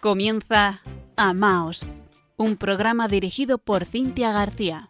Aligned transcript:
Comienza 0.00 0.80
Amaos, 1.16 1.84
un 2.38 2.56
programa 2.56 3.06
dirigido 3.06 3.58
por 3.58 3.84
Cintia 3.84 4.32
García. 4.32 4.88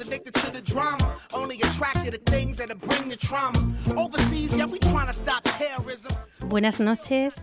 Addicted 0.00 0.32
to 0.32 0.50
the 0.50 0.62
drama. 0.62 1.14
Only 1.32 1.60
attracted 1.62 2.12
to 2.12 2.30
things 2.30 2.56
bring 2.56 3.10
the 3.10 3.16
trauma. 3.16 3.58
Overseas, 3.96 4.56
yeah, 4.56 4.66
we 4.66 4.78
trying 4.78 5.06
to 5.06 5.12
stop 5.12 5.42
terrorism. 5.58 6.08
Buenas 6.48 6.80
noches 6.80 7.42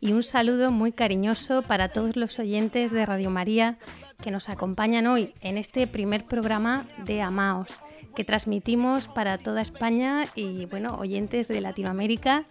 y 0.00 0.12
un 0.12 0.22
saludo 0.22 0.70
muy 0.70 0.92
cariñoso 0.92 1.62
para 1.62 1.88
todos 1.88 2.14
los 2.14 2.38
oyentes 2.38 2.92
de 2.92 3.06
Radio 3.06 3.30
María 3.30 3.78
que 4.22 4.30
nos 4.30 4.48
acompañan 4.50 5.06
hoy 5.06 5.34
en 5.40 5.56
este 5.56 5.86
primer 5.86 6.26
programa 6.26 6.86
de 7.04 7.22
Amaos 7.22 7.80
que 8.14 8.24
transmitimos 8.24 9.08
para 9.08 9.38
toda 9.38 9.60
España 9.62 10.26
y 10.34 10.66
bueno, 10.66 10.96
oyentes 10.98 11.48
de 11.48 11.60
Latinoamérica 11.60 12.46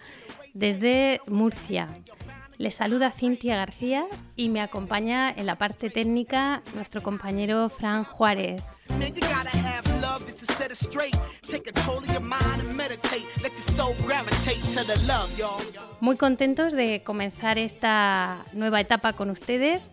desde 0.54 1.20
Murcia. 1.28 1.90
Les 2.58 2.76
saluda 2.76 3.12
Cintia 3.12 3.56
García 3.56 4.06
y 4.36 4.50
me 4.50 4.62
acompaña 4.62 5.32
en 5.32 5.46
la 5.48 5.58
parte 5.58 5.90
técnica 5.90 6.62
nuestro 6.76 7.02
compañero 7.02 7.68
Fran 7.70 8.04
Juárez. 8.04 8.64
Muy 16.00 16.18
contentos 16.18 16.74
de 16.74 17.04
comenzar 17.04 17.58
esta 17.58 18.46
nueva 18.54 18.80
etapa 18.82 19.14
con 19.14 19.30
ustedes. 19.30 19.90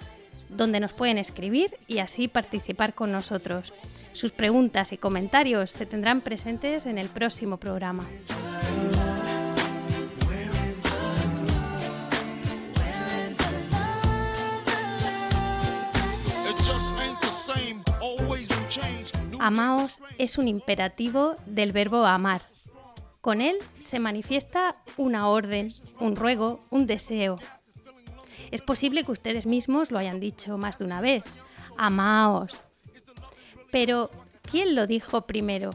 donde 0.48 0.80
nos 0.80 0.92
pueden 0.92 1.18
escribir 1.18 1.78
y 1.86 1.98
así 1.98 2.26
participar 2.26 2.94
con 2.94 3.12
nosotros. 3.12 3.72
Sus 4.12 4.32
preguntas 4.32 4.90
y 4.92 4.96
comentarios 4.96 5.70
se 5.70 5.86
tendrán 5.86 6.20
presentes 6.20 6.86
en 6.86 6.98
el 6.98 7.08
próximo 7.08 7.58
programa. 7.58 8.04
Amaos 19.38 20.02
es 20.18 20.38
un 20.38 20.48
imperativo 20.48 21.36
del 21.46 21.70
verbo 21.70 22.04
amar. 22.04 22.40
Con 23.26 23.40
él 23.40 23.58
se 23.80 23.98
manifiesta 23.98 24.76
una 24.96 25.28
orden, 25.28 25.72
un 25.98 26.14
ruego, 26.14 26.60
un 26.70 26.86
deseo. 26.86 27.40
Es 28.52 28.62
posible 28.62 29.02
que 29.02 29.10
ustedes 29.10 29.46
mismos 29.46 29.90
lo 29.90 29.98
hayan 29.98 30.20
dicho 30.20 30.58
más 30.58 30.78
de 30.78 30.84
una 30.84 31.00
vez. 31.00 31.24
Amaos. 31.76 32.62
Pero, 33.72 34.12
¿quién 34.48 34.76
lo 34.76 34.86
dijo 34.86 35.22
primero? 35.22 35.70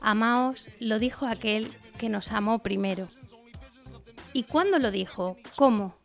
Amaos 0.00 0.68
lo 0.78 1.00
dijo 1.00 1.26
aquel 1.26 1.76
que 1.98 2.08
nos 2.08 2.30
amó 2.30 2.60
primero. 2.60 3.08
¿Y 4.32 4.44
cuándo 4.44 4.78
lo 4.78 4.92
dijo? 4.92 5.36
¿Cómo? 5.56 5.96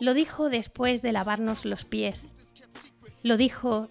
Lo 0.00 0.12
dijo 0.12 0.50
después 0.50 1.02
de 1.02 1.12
lavarnos 1.12 1.64
los 1.64 1.84
pies. 1.84 2.30
Lo 3.22 3.36
dijo 3.36 3.88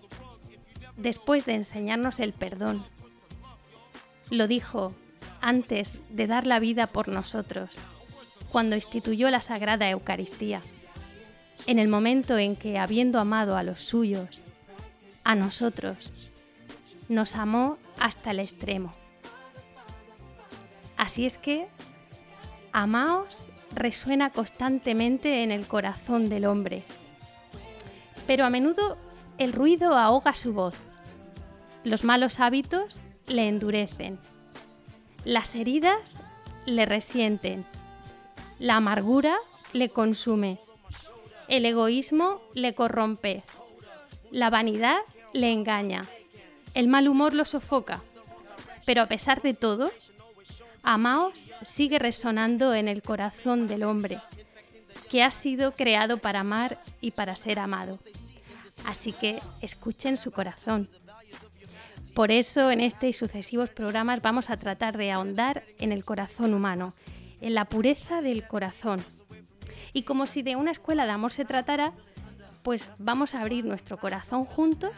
después 0.98 1.46
de 1.46 1.54
enseñarnos 1.54 2.20
el 2.20 2.34
perdón. 2.34 2.86
Lo 4.30 4.48
dijo 4.48 4.94
antes 5.42 6.02
de 6.10 6.28
dar 6.28 6.46
la 6.46 6.60
vida 6.60 6.88
por 6.88 7.08
nosotros, 7.08 7.70
cuando 8.52 8.76
instituyó 8.76 9.30
la 9.30 9.42
Sagrada 9.42 9.90
Eucaristía, 9.90 10.62
en 11.66 11.80
el 11.80 11.88
momento 11.88 12.38
en 12.38 12.56
que, 12.56 12.78
habiendo 12.78 13.20
amado 13.20 13.56
a 13.56 13.64
los 13.64 13.80
suyos, 13.80 14.44
a 15.24 15.36
nosotros, 15.36 16.12
nos 17.10 17.36
amó 17.36 17.78
hasta 18.00 18.32
el 18.32 18.40
extremo. 18.40 18.94
Así 20.98 21.26
es 21.26 21.38
que, 21.38 21.66
amaos 22.74 23.50
resuena 23.74 24.30
constantemente 24.30 25.44
en 25.44 25.52
el 25.52 25.68
corazón 25.68 26.30
del 26.30 26.46
hombre, 26.46 26.84
pero 28.26 28.44
a 28.44 28.50
menudo 28.50 28.98
el 29.38 29.54
ruido 29.54 29.98
ahoga 29.98 30.36
su 30.36 30.54
voz. 30.54 30.76
Los 31.84 32.04
malos 32.04 32.40
hábitos 32.40 33.02
le 33.28 33.48
endurecen. 33.48 34.20
Las 35.24 35.56
heridas 35.56 36.18
le 36.66 36.86
resienten. 36.86 37.66
La 38.60 38.78
amargura 38.78 39.36
le 39.74 39.90
consume. 39.90 40.60
El 41.48 41.66
egoísmo 41.66 42.42
le 42.54 42.74
corrompe. 42.74 43.44
La 44.32 44.50
vanidad 44.50 44.98
le 45.34 45.52
engaña. 45.52 46.02
El 46.74 46.88
mal 46.88 47.08
humor 47.08 47.34
lo 47.34 47.46
sofoca. 47.46 48.02
Pero 48.86 49.02
a 49.02 49.08
pesar 49.08 49.42
de 49.42 49.54
todo, 49.54 49.92
Amaos 50.84 51.50
sigue 51.66 52.00
resonando 52.00 52.74
en 52.74 52.88
el 52.88 53.02
corazón 53.02 53.68
del 53.68 53.84
hombre, 53.84 54.20
que 55.10 55.22
ha 55.22 55.32
sido 55.32 55.74
creado 55.74 56.20
para 56.20 56.40
amar 56.40 56.78
y 57.02 57.12
para 57.12 57.36
ser 57.36 57.60
amado. 57.60 58.00
Así 58.86 59.12
que 59.12 59.42
escuchen 59.62 60.16
su 60.16 60.32
corazón. 60.32 60.90
Por 62.18 62.32
eso 62.32 62.72
en 62.72 62.82
este 62.82 63.10
y 63.10 63.14
sucesivos 63.14 63.70
programas 63.70 64.24
vamos 64.24 64.50
a 64.50 64.58
tratar 64.58 64.98
de 64.98 65.12
ahondar 65.12 65.64
en 65.78 65.92
el 65.92 66.04
corazón 66.04 66.56
humano, 66.56 66.92
en 67.42 67.54
la 67.54 67.66
pureza 67.66 68.24
del 68.24 68.48
corazón. 68.48 69.00
Y 69.94 70.02
como 70.02 70.26
si 70.26 70.42
de 70.42 70.56
una 70.56 70.72
escuela 70.72 71.06
de 71.06 71.12
amor 71.12 71.32
se 71.32 71.46
tratara, 71.46 71.94
pues 72.64 72.90
vamos 72.98 73.36
a 73.36 73.42
abrir 73.42 73.66
nuestro 73.66 73.98
corazón 74.00 74.46
juntos 74.46 74.94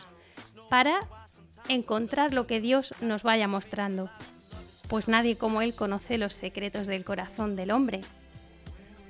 para 0.69 1.01
encontrar 1.67 2.33
lo 2.33 2.47
que 2.47 2.61
Dios 2.61 2.93
nos 3.01 3.23
vaya 3.23 3.49
mostrando. 3.49 4.09
Pues 4.87 5.09
nadie 5.09 5.35
como 5.35 5.61
Él 5.61 5.75
conoce 5.75 6.17
los 6.17 6.33
secretos 6.33 6.87
del 6.87 7.03
corazón 7.03 7.57
del 7.57 7.71
hombre. 7.71 7.99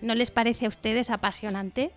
¿No 0.01 0.15
les 0.15 0.31
parece 0.31 0.65
a 0.65 0.69
ustedes 0.69 1.11
apasionante? 1.11 1.91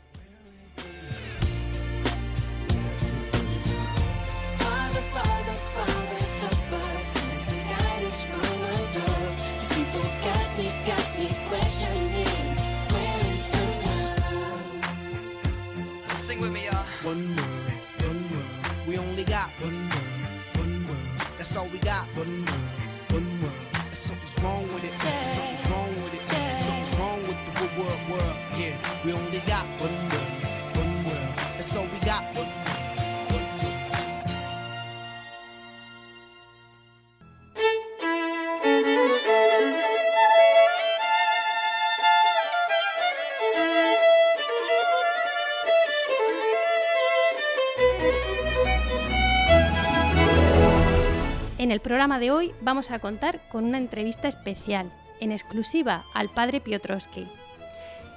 Programa 51.92 52.18
de 52.18 52.30
hoy 52.30 52.54
vamos 52.62 52.90
a 52.90 53.00
contar 53.00 53.46
con 53.50 53.64
una 53.64 53.76
entrevista 53.76 54.26
especial, 54.26 54.90
en 55.20 55.30
exclusiva, 55.30 56.06
al 56.14 56.30
padre 56.30 56.62
Piotrowski. 56.62 57.26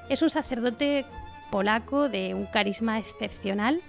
Es 0.07 0.21
un 0.21 0.29
sacerdote 0.29 1.05
polaco 1.51 2.07
de 2.07 2.33
un 2.35 2.45
carisma 2.45 2.99
excepcional 2.99 3.81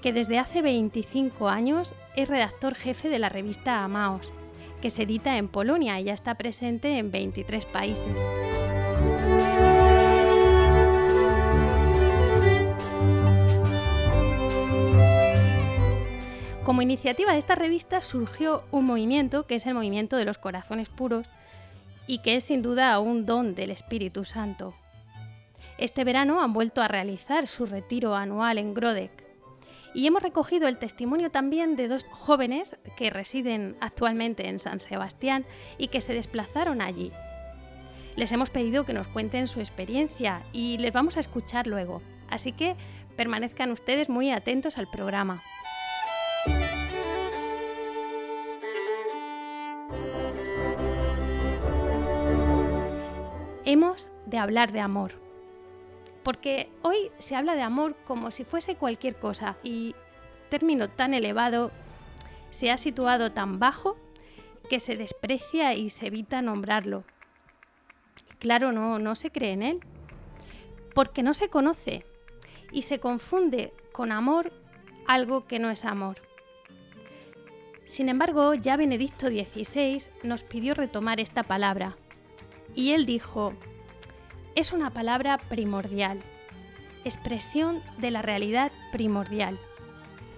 que 0.00 0.14
desde 0.14 0.38
hace 0.38 0.62
25 0.62 1.50
años 1.50 1.94
es 2.16 2.26
redactor 2.26 2.74
jefe 2.74 3.10
de 3.10 3.18
la 3.18 3.28
revista 3.28 3.84
Amaos, 3.84 4.32
que 4.80 4.88
se 4.88 5.02
edita 5.02 5.36
en 5.36 5.48
Polonia 5.48 6.00
y 6.00 6.04
ya 6.04 6.14
está 6.14 6.36
presente 6.36 6.96
en 6.96 7.10
23 7.10 7.66
países. 7.66 8.16
Como 16.68 16.82
iniciativa 16.82 17.32
de 17.32 17.38
esta 17.38 17.54
revista 17.54 18.02
surgió 18.02 18.62
un 18.72 18.84
movimiento 18.84 19.46
que 19.46 19.54
es 19.54 19.64
el 19.64 19.72
movimiento 19.72 20.18
de 20.18 20.26
los 20.26 20.36
corazones 20.36 20.90
puros 20.90 21.26
y 22.06 22.18
que 22.18 22.36
es 22.36 22.44
sin 22.44 22.60
duda 22.60 22.98
un 22.98 23.24
don 23.24 23.54
del 23.54 23.70
Espíritu 23.70 24.26
Santo. 24.26 24.74
Este 25.78 26.04
verano 26.04 26.42
han 26.42 26.52
vuelto 26.52 26.82
a 26.82 26.88
realizar 26.88 27.46
su 27.46 27.64
retiro 27.64 28.14
anual 28.14 28.58
en 28.58 28.74
Grodek 28.74 29.24
y 29.94 30.06
hemos 30.06 30.22
recogido 30.22 30.68
el 30.68 30.76
testimonio 30.76 31.30
también 31.30 31.74
de 31.74 31.88
dos 31.88 32.04
jóvenes 32.10 32.76
que 32.98 33.08
residen 33.08 33.74
actualmente 33.80 34.46
en 34.46 34.58
San 34.58 34.78
Sebastián 34.78 35.46
y 35.78 35.88
que 35.88 36.02
se 36.02 36.12
desplazaron 36.12 36.82
allí. 36.82 37.12
Les 38.14 38.30
hemos 38.30 38.50
pedido 38.50 38.84
que 38.84 38.92
nos 38.92 39.08
cuenten 39.08 39.48
su 39.48 39.60
experiencia 39.60 40.42
y 40.52 40.76
les 40.76 40.92
vamos 40.92 41.16
a 41.16 41.20
escuchar 41.20 41.66
luego. 41.66 42.02
Así 42.28 42.52
que 42.52 42.76
permanezcan 43.16 43.72
ustedes 43.72 44.10
muy 44.10 44.30
atentos 44.30 44.76
al 44.76 44.86
programa. 44.86 45.42
Hemos 53.68 54.10
de 54.24 54.38
hablar 54.38 54.72
de 54.72 54.80
amor. 54.80 55.12
Porque 56.22 56.70
hoy 56.80 57.10
se 57.18 57.36
habla 57.36 57.54
de 57.54 57.60
amor 57.60 57.96
como 58.06 58.30
si 58.30 58.44
fuese 58.44 58.76
cualquier 58.76 59.18
cosa 59.18 59.58
y 59.62 59.94
término 60.48 60.88
tan 60.88 61.12
elevado 61.12 61.70
se 62.48 62.70
ha 62.70 62.78
situado 62.78 63.30
tan 63.32 63.58
bajo 63.58 63.98
que 64.70 64.80
se 64.80 64.96
desprecia 64.96 65.74
y 65.74 65.90
se 65.90 66.06
evita 66.06 66.40
nombrarlo. 66.40 67.04
Claro, 68.38 68.72
no, 68.72 68.98
no 68.98 69.14
se 69.14 69.30
cree 69.30 69.52
en 69.52 69.62
él, 69.62 69.80
porque 70.94 71.22
no 71.22 71.34
se 71.34 71.50
conoce 71.50 72.06
y 72.72 72.82
se 72.82 73.00
confunde 73.00 73.74
con 73.92 74.12
amor 74.12 74.50
algo 75.06 75.46
que 75.46 75.58
no 75.58 75.68
es 75.68 75.84
amor. 75.84 76.22
Sin 77.84 78.08
embargo, 78.08 78.54
ya 78.54 78.78
Benedicto 78.78 79.26
XVI 79.26 80.04
nos 80.22 80.42
pidió 80.42 80.72
retomar 80.72 81.20
esta 81.20 81.42
palabra 81.42 81.98
y 82.78 82.92
él 82.92 83.06
dijo, 83.06 83.54
es 84.54 84.72
una 84.72 84.90
palabra 84.90 85.38
primordial, 85.48 86.22
expresión 87.04 87.82
de 87.98 88.12
la 88.12 88.22
realidad 88.22 88.70
primordial. 88.92 89.58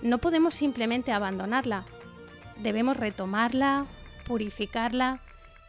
No 0.01 0.17
podemos 0.17 0.55
simplemente 0.55 1.13
abandonarla, 1.13 1.85
debemos 2.57 2.97
retomarla, 2.97 3.85
purificarla 4.25 5.21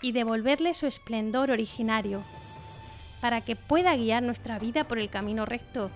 y 0.01 0.13
devolverle 0.13 0.73
su 0.73 0.87
esplendor 0.87 1.51
originario, 1.51 2.23
para 3.19 3.41
que 3.41 3.57
pueda 3.57 3.93
guiar 3.97 4.23
nuestra 4.23 4.57
vida 4.57 4.85
por 4.85 4.97
el 4.97 5.09
camino 5.09 5.45
recto. 5.45 5.91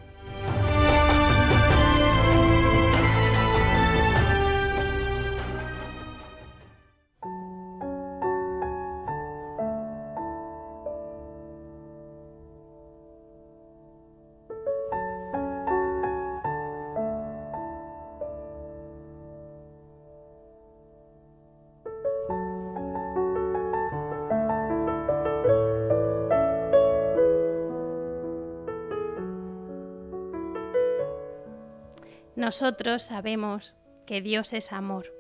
Nosotros 32.46 33.02
sabemos 33.02 33.74
que 34.06 34.22
Dios 34.22 34.54
es 34.54 34.72
amor. 34.72 35.12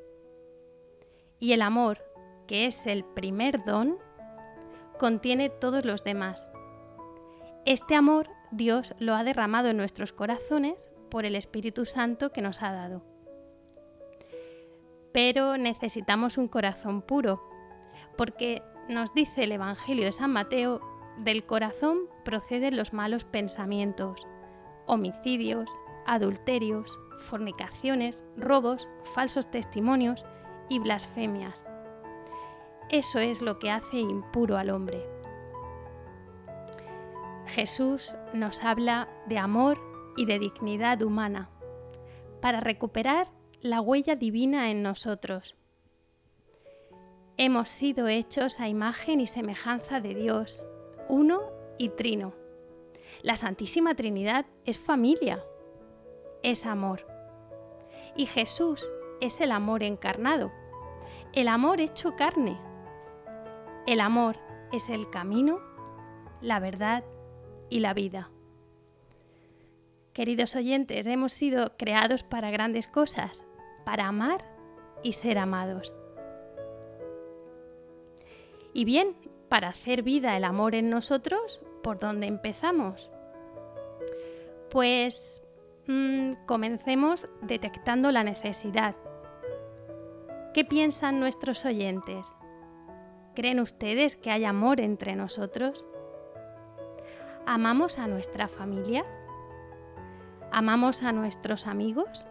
Y 1.40 1.54
el 1.54 1.64
amor, 1.64 2.06
que 2.46 2.68
es 2.68 2.86
el 2.86 3.04
primer 3.04 3.66
don, 3.66 3.98
contiene 5.00 5.50
todos 5.50 5.86
los 5.86 6.04
demás. 6.04 6.52
Este 7.66 7.96
amor 7.96 8.30
Dios 8.52 8.94
lo 9.00 9.16
ha 9.16 9.24
derramado 9.24 9.70
en 9.70 9.78
nuestros 9.78 10.14
corazones 10.14 10.92
por 11.10 11.26
el 11.26 11.36
Espíritu 11.36 11.88
Santo 11.88 12.32
que 12.32 12.44
nos 12.44 12.62
ha 12.62 12.72
dado. 12.72 13.04
Pero 15.12 15.58
necesitamos 15.58 16.38
un 16.38 16.48
corazón 16.48 17.02
puro, 17.02 17.42
porque 18.18 18.62
nos 18.88 19.16
dice 19.16 19.46
el 19.46 19.54
Evangelio 19.54 20.06
de 20.06 20.12
San 20.12 20.30
Mateo, 20.30 20.80
del 21.18 21.44
corazón 21.48 22.02
proceden 22.24 22.78
los 22.78 22.94
malos 22.94 23.24
pensamientos, 23.24 24.28
homicidios, 24.86 25.72
adulterios, 26.06 27.00
fornicaciones, 27.18 28.24
robos, 28.38 28.88
falsos 29.14 29.50
testimonios 29.50 30.26
y 30.70 30.80
blasfemias. 30.80 31.66
Eso 32.90 33.20
es 33.20 33.42
lo 33.42 33.60
que 33.60 33.72
hace 33.72 33.98
impuro 33.98 34.58
al 34.58 34.70
hombre. 34.70 35.06
Jesús 37.48 38.16
nos 38.34 38.64
habla 38.64 39.08
de 39.28 39.38
amor 39.38 39.80
y 40.18 40.26
de 40.26 40.40
dignidad 40.40 41.02
humana 41.02 41.50
para 42.42 42.60
recuperar 42.60 43.28
la 43.62 43.82
huella 43.82 44.16
divina 44.16 44.70
en 44.72 44.84
nosotros. 44.84 45.56
Hemos 47.38 47.70
sido 47.70 48.08
hechos 48.08 48.60
a 48.60 48.70
imagen 48.70 49.20
y 49.20 49.28
semejanza 49.28 50.00
de 50.00 50.14
Dios, 50.14 50.64
uno 51.10 51.42
y 51.78 51.90
trino. 51.90 52.34
La 53.24 53.36
Santísima 53.36 53.96
Trinidad 53.96 54.46
es 54.66 54.80
familia, 54.80 55.44
es 56.46 56.68
amor. 56.68 57.08
Y 58.16 58.28
Jesús 58.28 58.88
es 59.20 59.42
el 59.42 59.52
amor 59.52 59.82
encarnado, 59.82 60.52
el 61.34 61.48
amor 61.48 61.82
hecho 61.82 62.16
carne. 62.16 62.62
El 63.88 64.00
amor 64.00 64.38
es 64.72 64.90
el 64.90 65.10
camino, 65.10 65.60
la 66.42 66.60
verdad 66.60 67.04
y 67.70 67.80
la 67.80 67.96
vida. 67.96 68.30
Queridos 70.14 70.56
oyentes, 70.56 71.08
hemos 71.08 71.34
sido 71.34 71.76
creados 71.78 72.24
para 72.24 72.52
grandes 72.52 72.88
cosas, 72.88 73.46
para 73.84 74.08
amar 74.08 74.46
y 75.02 75.14
ser 75.14 75.40
amados. 75.40 75.94
Y 78.72 78.86
bien, 78.86 79.16
para 79.50 79.70
hacer 79.70 80.04
vida 80.04 80.38
el 80.38 80.44
amor 80.44 80.76
en 80.76 80.92
nosotros, 80.92 81.60
¿por 81.82 82.00
dónde 82.00 82.28
empezamos? 82.28 83.10
Pues 84.70 85.45
Mm, 85.88 86.34
comencemos 86.48 87.30
detectando 87.42 88.12
la 88.12 88.24
necesidad. 88.24 88.96
¿Qué 90.54 90.66
piensan 90.66 91.20
nuestros 91.20 91.64
oyentes? 91.66 92.36
¿Creen 93.36 93.60
ustedes 93.60 94.16
que 94.16 94.32
hay 94.32 94.46
amor 94.46 94.82
entre 94.82 95.16
nosotros? 95.16 95.86
¿Amamos 97.46 98.00
a 98.00 98.08
nuestra 98.08 98.48
familia? 98.48 99.06
¿Amamos 100.52 101.04
a 101.04 101.12
nuestros 101.12 101.68
amigos? 101.68 102.26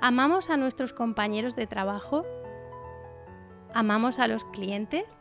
¿Amamos 0.00 0.50
a 0.50 0.56
nuestros 0.56 0.92
compañeros 0.92 1.54
de 1.54 1.68
trabajo? 1.68 2.24
¿Amamos 3.72 4.18
a 4.18 4.26
los 4.26 4.44
clientes? 4.46 5.20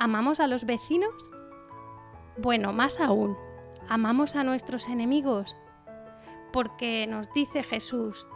¿Amamos 0.00 0.40
a 0.40 0.48
los 0.48 0.64
vecinos? 0.64 1.30
Bueno, 2.38 2.72
más 2.72 2.98
aún, 2.98 3.36
¿amamos 3.88 4.34
a 4.34 4.42
nuestros 4.42 4.88
enemigos? 4.88 5.56
Porque 6.52 7.06
nos 7.06 7.32
dice 7.32 7.62
Jesús, 7.62 8.26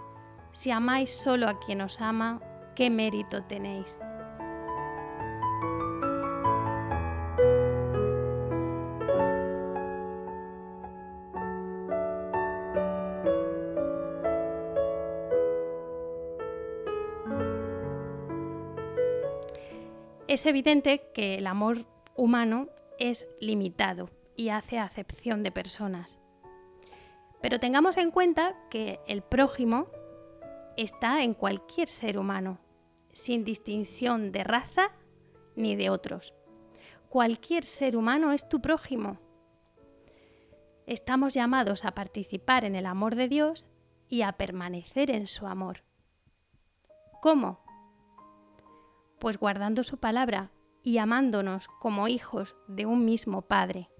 si 0.52 0.70
amáis 0.70 1.10
solo 1.10 1.48
a 1.48 1.58
quien 1.58 1.80
os 1.80 2.00
ama, 2.00 2.40
¿qué 2.74 2.90
mérito 2.90 3.42
tenéis? 3.44 4.00
Es 20.32 20.46
evidente 20.46 21.10
que 21.12 21.36
el 21.36 21.46
amor 21.46 21.84
humano 22.16 22.68
es 22.98 23.28
limitado 23.38 24.08
y 24.34 24.48
hace 24.48 24.78
acepción 24.78 25.42
de 25.42 25.52
personas. 25.52 26.21
Pero 27.42 27.58
tengamos 27.58 27.96
en 27.96 28.10
cuenta 28.10 28.54
que 28.70 29.00
el 29.06 29.22
prójimo 29.22 29.88
está 30.76 31.22
en 31.22 31.34
cualquier 31.34 31.88
ser 31.88 32.18
humano, 32.18 32.58
sin 33.12 33.44
distinción 33.44 34.32
de 34.32 34.44
raza 34.44 34.90
ni 35.56 35.76
de 35.76 35.90
otros. 35.90 36.32
Cualquier 37.08 37.64
ser 37.64 37.96
humano 37.96 38.32
es 38.32 38.48
tu 38.48 38.62
prójimo. 38.62 39.18
Estamos 40.86 41.34
llamados 41.34 41.84
a 41.84 41.92
participar 41.92 42.64
en 42.64 42.74
el 42.74 42.86
amor 42.86 43.16
de 43.16 43.28
Dios 43.28 43.66
y 44.08 44.22
a 44.22 44.32
permanecer 44.32 45.10
en 45.10 45.26
su 45.26 45.46
amor. 45.46 45.84
¿Cómo? 47.20 47.60
Pues 49.18 49.38
guardando 49.38 49.82
su 49.82 49.98
palabra 49.98 50.50
y 50.82 50.98
amándonos 50.98 51.68
como 51.80 52.08
hijos 52.08 52.56
de 52.66 52.86
un 52.86 53.04
mismo 53.04 53.42
Padre. 53.42 53.91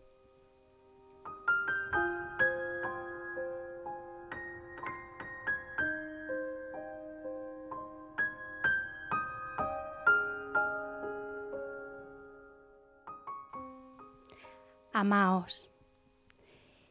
Amaos. 15.03 15.69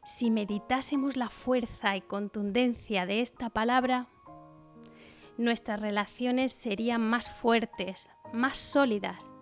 Si 0.04 0.30
meditásemos 0.30 1.16
la 1.16 1.30
fuerza 1.30 1.96
y 1.96 2.02
contundencia 2.02 3.06
de 3.06 3.22
esta 3.22 3.50
palabra, 3.50 4.08
nuestras 5.38 5.82
relaciones 5.82 6.52
serían 6.52 7.02
más 7.02 7.30
fuertes, 7.30 8.10
más 8.34 8.58
sólidas. 8.58 9.34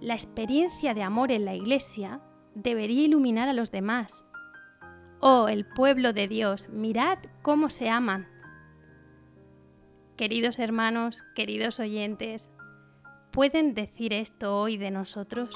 La 0.00 0.14
experiencia 0.14 0.94
de 0.94 1.02
amor 1.02 1.30
en 1.30 1.44
la 1.44 1.54
Iglesia 1.54 2.20
debería 2.54 3.04
iluminar 3.04 3.48
a 3.48 3.52
los 3.52 3.70
demás. 3.70 4.24
Oh, 5.20 5.48
el 5.48 5.66
pueblo 5.66 6.12
de 6.12 6.28
Dios, 6.28 6.68
mirad 6.70 7.18
cómo 7.42 7.68
se 7.68 7.90
aman. 7.90 8.26
Queridos 10.16 10.58
hermanos, 10.58 11.22
queridos 11.34 11.78
oyentes, 11.78 12.50
¿pueden 13.32 13.74
decir 13.74 14.14
esto 14.14 14.56
hoy 14.58 14.78
de 14.78 14.90
nosotros? 14.90 15.50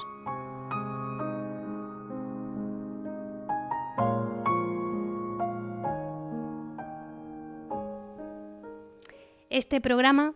Este 9.53 9.79
programa, 9.79 10.33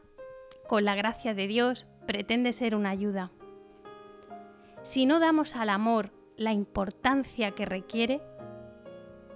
con 0.68 0.86
la 0.86 0.94
gracia 0.94 1.34
de 1.34 1.48
Dios, 1.48 1.88
pretende 2.06 2.54
ser 2.54 2.76
una 2.76 2.92
ayuda. 2.92 3.32
Si 4.84 5.08
no 5.08 5.20
damos 5.20 5.56
al 5.56 5.72
amor 5.72 6.12
la 6.36 6.52
importancia 6.52 7.50
que 7.50 7.66
requiere, 7.66 8.22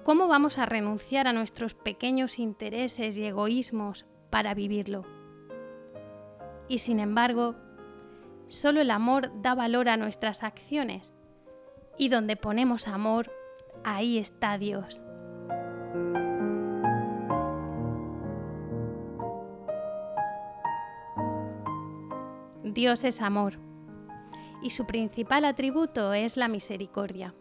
¿cómo 0.04 0.28
vamos 0.28 0.60
a 0.60 0.68
renunciar 0.68 1.26
a 1.28 1.34
nuestros 1.34 1.74
pequeños 1.74 2.38
intereses 2.38 3.18
y 3.18 3.26
egoísmos 3.26 4.06
para 4.30 4.54
vivirlo? 4.54 5.04
Y 6.68 6.78
sin 6.78 7.00
embargo, 7.00 7.56
solo 8.46 8.82
el 8.82 8.92
amor 8.92 9.32
da 9.42 9.56
valor 9.56 9.90
a 9.90 9.98
nuestras 9.98 10.44
acciones, 10.44 11.16
y 11.98 12.10
donde 12.10 12.36
ponemos 12.36 12.88
amor, 12.88 13.32
ahí 13.84 14.20
está 14.20 14.60
Dios. 14.60 15.04
Dios 22.74 23.04
es 23.04 23.22
amor 23.22 23.60
y 24.62 24.70
su 24.70 24.86
principal 24.86 25.44
atributo 25.44 26.14
es 26.14 26.38
la 26.38 26.48
misericordia. 26.48 27.34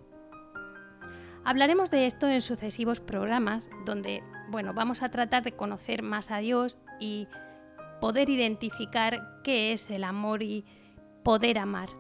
Hablaremos 1.45 1.91
de 1.93 2.07
esto 2.07 2.29
en 2.29 2.41
sucesivos 2.41 2.99
programas 2.99 3.71
donde, 3.87 4.25
bueno, 4.51 4.75
vamos 4.75 5.03
a 5.03 5.11
tratar 5.11 5.45
de 5.45 5.53
conocer 5.53 6.03
más 6.03 6.33
a 6.33 6.39
Dios 6.39 6.79
y 6.99 7.29
poder 8.01 8.29
identificar 8.29 9.41
qué 9.45 9.73
es 9.73 9.91
el 9.91 10.03
amor 10.03 10.43
y 10.43 10.65
poder 11.23 11.59
amar. 11.59 11.91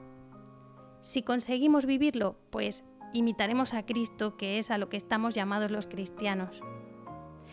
Si 1.00 1.22
conseguimos 1.22 1.86
vivirlo, 1.86 2.36
pues 2.50 2.82
imitaremos 3.12 3.74
a 3.74 3.86
Cristo, 3.86 4.36
que 4.36 4.58
es 4.58 4.72
a 4.72 4.78
lo 4.78 4.88
que 4.88 4.96
estamos 4.96 5.34
llamados 5.34 5.70
los 5.70 5.86
cristianos. 5.86 6.60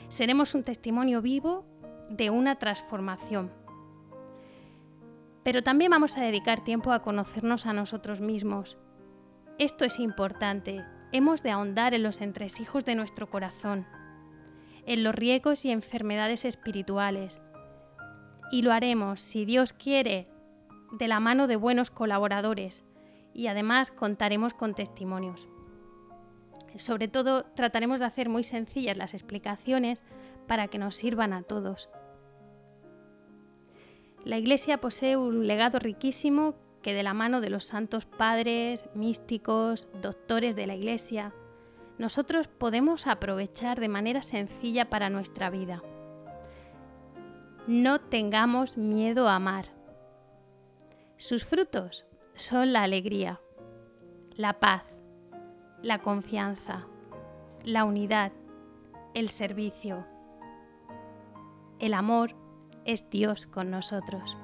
Seremos 0.10 0.56
un 0.56 0.64
testimonio 0.64 1.22
vivo 1.22 1.66
de 2.10 2.32
una 2.32 2.58
transformación 2.58 3.52
pero 5.48 5.64
también 5.64 5.92
vamos 5.92 6.18
a 6.18 6.22
dedicar 6.22 6.66
tiempo 6.66 6.92
a 6.92 7.02
conocernos 7.02 7.68
a 7.68 7.72
nosotros 7.72 8.20
mismos. 8.20 8.78
Esto 9.58 9.86
es 9.86 9.98
importante. 9.98 10.84
Hemos 11.14 11.42
de 11.42 11.52
ahondar 11.52 11.94
en 11.94 12.04
los 12.04 12.20
entresijos 12.20 12.84
de 12.84 12.96
nuestro 12.96 13.30
corazón, 13.30 13.88
en 14.86 15.06
los 15.06 15.16
riesgos 15.16 15.64
y 15.64 15.72
enfermedades 15.72 16.44
espirituales. 16.44 17.42
Y 18.52 18.64
lo 18.64 18.74
haremos, 18.74 19.22
si 19.22 19.46
Dios 19.46 19.72
quiere, 19.72 20.28
de 20.92 21.08
la 21.08 21.22
mano 21.22 21.48
de 21.48 21.56
buenos 21.56 21.92
colaboradores 21.92 22.84
y 23.34 23.48
además 23.48 23.90
contaremos 23.90 24.54
con 24.54 24.76
testimonios. 24.76 25.48
Sobre 26.76 27.08
todo 27.08 27.46
trataremos 27.56 28.02
de 28.02 28.08
hacer 28.08 28.28
muy 28.28 28.44
sencillas 28.44 28.98
las 28.98 29.14
explicaciones 29.14 30.04
para 30.46 30.68
que 30.68 30.78
nos 30.78 30.98
sirvan 30.98 31.32
a 31.32 31.44
todos. 31.44 31.88
La 34.28 34.38
Iglesia 34.38 34.82
posee 34.82 35.16
un 35.16 35.48
legado 35.48 35.80
riquísimo 35.80 36.54
que 36.82 36.94
de 36.94 37.02
la 37.02 37.14
mano 37.14 37.40
de 37.40 37.50
los 37.50 37.64
santos 37.64 38.06
padres, 38.06 38.90
místicos, 38.94 39.88
doctores 40.02 40.54
de 40.58 40.68
la 40.68 40.76
Iglesia, 40.76 41.34
nosotros 41.98 42.50
podemos 42.50 43.08
aprovechar 43.08 43.80
de 43.80 43.88
manera 43.88 44.22
sencilla 44.22 44.90
para 44.90 45.10
nuestra 45.10 45.50
vida. 45.50 45.82
No 47.68 48.02
tengamos 48.02 48.76
miedo 48.76 49.30
a 49.30 49.36
amar. 49.36 49.68
Sus 51.16 51.46
frutos 51.46 52.06
son 52.36 52.74
la 52.74 52.84
alegría, 52.84 53.40
la 54.36 54.60
paz, 54.60 54.84
la 55.82 56.00
confianza, 56.00 56.86
la 57.64 57.86
unidad, 57.86 58.34
el 59.14 59.30
servicio. 59.30 60.06
El 61.80 61.94
amor 61.94 62.36
es 62.88 63.10
Dios 63.10 63.46
con 63.46 63.70
nosotros. 63.70 64.38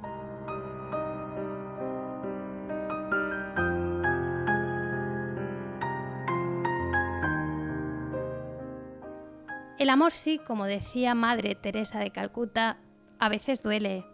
El 9.80 9.90
amor 9.90 10.12
sí, 10.12 10.40
como 10.46 10.66
decía 10.66 11.16
Madre 11.16 11.56
Teresa 11.56 12.00
de 12.00 12.12
Calcuta, 12.12 12.78
a 13.20 13.30
veces 13.30 13.64
duele, 13.64 14.06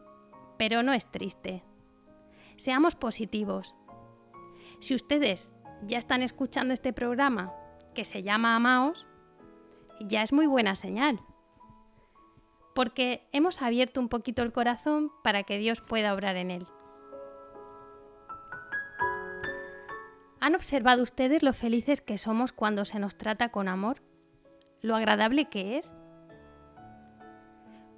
pero 0.58 0.84
no 0.84 0.94
es 0.94 1.10
triste. 1.12 1.64
Seamos 2.56 2.96
positivos. 2.96 3.76
Si 4.80 4.96
ustedes 4.96 5.54
ya 5.84 5.98
están 5.98 6.22
escuchando 6.22 6.74
este 6.74 6.94
programa 6.94 7.54
que 7.96 8.06
se 8.06 8.24
llama 8.24 8.56
Amaos, 8.56 9.08
ya 10.00 10.22
es 10.22 10.32
muy 10.32 10.46
buena 10.46 10.76
señal 10.76 11.20
porque 12.74 13.28
hemos 13.32 13.62
abierto 13.62 14.00
un 14.00 14.10
poquito 14.10 14.42
el 14.42 14.54
corazón 14.54 15.12
para 15.24 15.44
que 15.44 15.58
Dios 15.58 15.82
pueda 15.82 16.14
obrar 16.14 16.36
en 16.36 16.52
él. 16.52 16.68
¿Han 20.40 20.56
observado 20.56 21.04
ustedes 21.04 21.44
lo 21.44 21.54
felices 21.54 22.02
que 22.02 22.18
somos 22.18 22.54
cuando 22.54 22.86
se 22.86 23.00
nos 23.00 23.18
trata 23.18 23.50
con 23.50 23.68
amor? 23.68 24.02
¿Lo 24.82 24.96
agradable 24.96 25.46
que 25.46 25.78
es? 25.78 25.94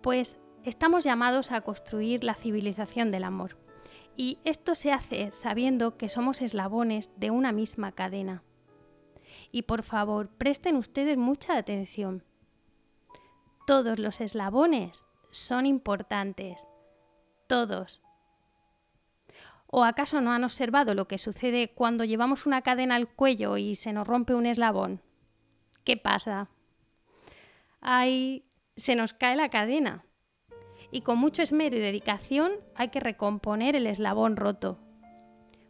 Pues 0.01 0.41
estamos 0.63 1.03
llamados 1.03 1.51
a 1.51 1.61
construir 1.61 2.23
la 2.23 2.33
civilización 2.33 3.11
del 3.11 3.23
amor. 3.23 3.57
Y 4.17 4.39
esto 4.43 4.75
se 4.75 4.91
hace 4.91 5.31
sabiendo 5.31 5.97
que 5.97 6.09
somos 6.09 6.41
eslabones 6.41 7.11
de 7.17 7.29
una 7.29 7.51
misma 7.51 7.91
cadena. 7.91 8.43
Y 9.51 9.63
por 9.63 9.83
favor, 9.83 10.29
presten 10.29 10.75
ustedes 10.75 11.17
mucha 11.17 11.57
atención 11.57 12.23
todos 13.65 13.99
los 13.99 14.21
eslabones 14.21 15.05
son 15.31 15.65
importantes. 15.65 16.67
Todos. 17.47 18.01
¿O 19.67 19.83
acaso 19.83 20.19
no 20.19 20.31
han 20.31 20.43
observado 20.43 20.93
lo 20.95 21.07
que 21.07 21.17
sucede 21.17 21.73
cuando 21.73 22.03
llevamos 22.03 22.45
una 22.45 22.61
cadena 22.61 22.95
al 22.95 23.07
cuello 23.07 23.57
y 23.57 23.75
se 23.75 23.93
nos 23.93 24.07
rompe 24.07 24.35
un 24.35 24.45
eslabón? 24.45 25.01
¿Qué 25.85 25.95
pasa? 25.95 26.49
Ahí 27.79 28.45
se 28.75 28.95
nos 28.95 29.13
cae 29.13 29.35
la 29.35 29.49
cadena. 29.49 30.05
Y 30.91 31.01
con 31.01 31.17
mucho 31.17 31.41
esmero 31.41 31.77
y 31.77 31.79
dedicación 31.79 32.51
hay 32.75 32.89
que 32.89 32.99
recomponer 32.99 33.75
el 33.75 33.87
eslabón 33.87 34.35
roto. 34.35 34.77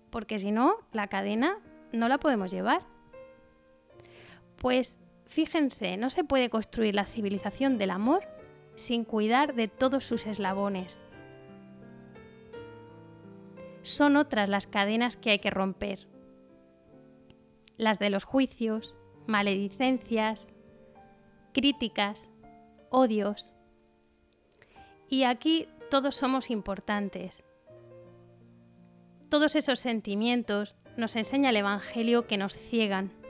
Porque 0.09 0.39
si 0.39 0.51
no, 0.51 0.77
la 0.93 1.07
cadena 1.07 1.59
no 1.91 2.07
la 2.07 2.17
podemos 2.17 2.51
llevar. 2.51 2.81
Pues 4.57 4.99
Fíjense, 5.31 5.95
no 5.95 6.09
se 6.09 6.25
puede 6.25 6.49
construir 6.49 6.93
la 6.93 7.05
civilización 7.05 7.77
del 7.77 7.91
amor 7.91 8.27
sin 8.75 9.05
cuidar 9.05 9.55
de 9.55 9.69
todos 9.69 10.03
sus 10.03 10.25
eslabones. 10.27 11.01
Son 13.81 14.17
otras 14.17 14.49
las 14.49 14.67
cadenas 14.67 15.15
que 15.15 15.29
hay 15.29 15.39
que 15.39 15.49
romper. 15.49 16.09
Las 17.77 17.97
de 17.97 18.09
los 18.09 18.25
juicios, 18.25 18.97
maledicencias, 19.25 20.53
críticas, 21.53 22.29
odios. 22.89 23.53
Y 25.07 25.23
aquí 25.23 25.69
todos 25.89 26.17
somos 26.17 26.51
importantes. 26.51 27.45
Todos 29.29 29.55
esos 29.55 29.79
sentimientos 29.79 30.75
nos 30.97 31.15
enseña 31.15 31.51
el 31.51 31.55
Evangelio 31.55 32.27
que 32.27 32.37
nos 32.37 32.51
ciegan 32.51 33.20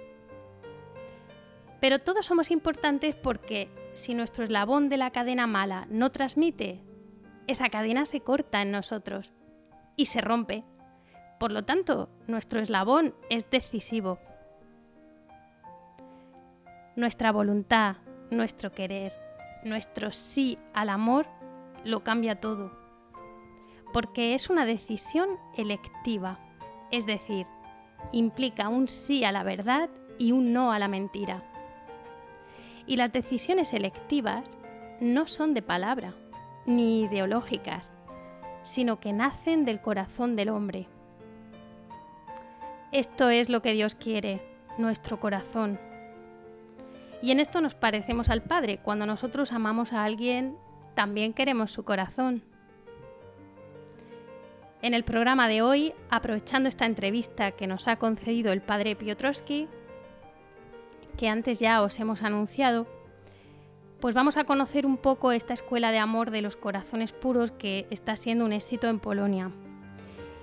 pero 1.81 1.99
todos 1.99 2.27
somos 2.27 2.51
importantes 2.51 3.15
porque 3.15 3.69
si 3.93 4.13
nuestro 4.13 4.43
eslabón 4.43 4.87
de 4.87 4.97
la 4.97 5.09
cadena 5.09 5.47
mala 5.47 5.87
no 5.89 6.11
transmite, 6.11 6.83
esa 7.47 7.69
cadena 7.69 8.05
se 8.05 8.21
corta 8.21 8.61
en 8.61 8.71
nosotros 8.71 9.33
y 9.95 10.05
se 10.05 10.21
rompe. 10.21 10.63
Por 11.39 11.51
lo 11.51 11.65
tanto, 11.65 12.07
nuestro 12.27 12.59
eslabón 12.59 13.15
es 13.31 13.49
decisivo. 13.49 14.19
Nuestra 16.95 17.31
voluntad, 17.31 17.97
nuestro 18.29 18.71
querer, 18.71 19.11
nuestro 19.63 20.11
sí 20.11 20.59
al 20.73 20.89
amor 20.89 21.25
lo 21.83 22.03
cambia 22.03 22.39
todo. 22.39 22.71
Porque 23.91 24.35
es 24.35 24.51
una 24.51 24.65
decisión 24.65 25.29
electiva, 25.57 26.39
es 26.91 27.07
decir, 27.07 27.47
implica 28.11 28.69
un 28.69 28.87
sí 28.87 29.23
a 29.23 29.31
la 29.31 29.41
verdad 29.41 29.89
y 30.19 30.31
un 30.31 30.53
no 30.53 30.71
a 30.71 30.77
la 30.77 30.87
mentira. 30.87 31.50
Y 32.87 32.97
las 32.97 33.11
decisiones 33.11 33.69
selectivas 33.69 34.57
no 34.99 35.27
son 35.27 35.53
de 35.53 35.61
palabra, 35.61 36.13
ni 36.65 37.01
ideológicas, 37.01 37.93
sino 38.63 38.99
que 38.99 39.13
nacen 39.13 39.65
del 39.65 39.81
corazón 39.81 40.35
del 40.35 40.49
hombre. 40.49 40.87
Esto 42.91 43.29
es 43.29 43.49
lo 43.49 43.61
que 43.61 43.73
Dios 43.73 43.95
quiere, 43.95 44.41
nuestro 44.77 45.19
corazón. 45.19 45.79
Y 47.21 47.31
en 47.31 47.39
esto 47.39 47.61
nos 47.61 47.75
parecemos 47.75 48.29
al 48.29 48.41
Padre. 48.41 48.79
Cuando 48.83 49.05
nosotros 49.05 49.51
amamos 49.51 49.93
a 49.93 50.03
alguien, 50.03 50.57
también 50.95 51.33
queremos 51.33 51.71
su 51.71 51.83
corazón. 51.83 52.43
En 54.81 54.95
el 54.95 55.03
programa 55.03 55.47
de 55.47 55.61
hoy, 55.61 55.93
aprovechando 56.09 56.67
esta 56.67 56.85
entrevista 56.85 57.51
que 57.51 57.67
nos 57.67 57.87
ha 57.87 57.97
concedido 57.97 58.51
el 58.51 58.61
Padre 58.61 58.95
Piotrowski, 58.95 59.67
que 61.21 61.29
antes 61.29 61.59
ya 61.59 61.83
os 61.83 61.99
hemos 61.99 62.23
anunciado, 62.23 62.87
pues 63.99 64.15
vamos 64.15 64.37
a 64.37 64.43
conocer 64.43 64.87
un 64.87 64.97
poco 64.97 65.31
esta 65.31 65.53
escuela 65.53 65.91
de 65.91 65.99
amor 65.99 66.31
de 66.31 66.41
los 66.41 66.55
corazones 66.55 67.11
puros 67.11 67.51
que 67.51 67.85
está 67.91 68.15
siendo 68.15 68.43
un 68.43 68.53
éxito 68.53 68.87
en 68.87 68.99
Polonia. 68.99 69.51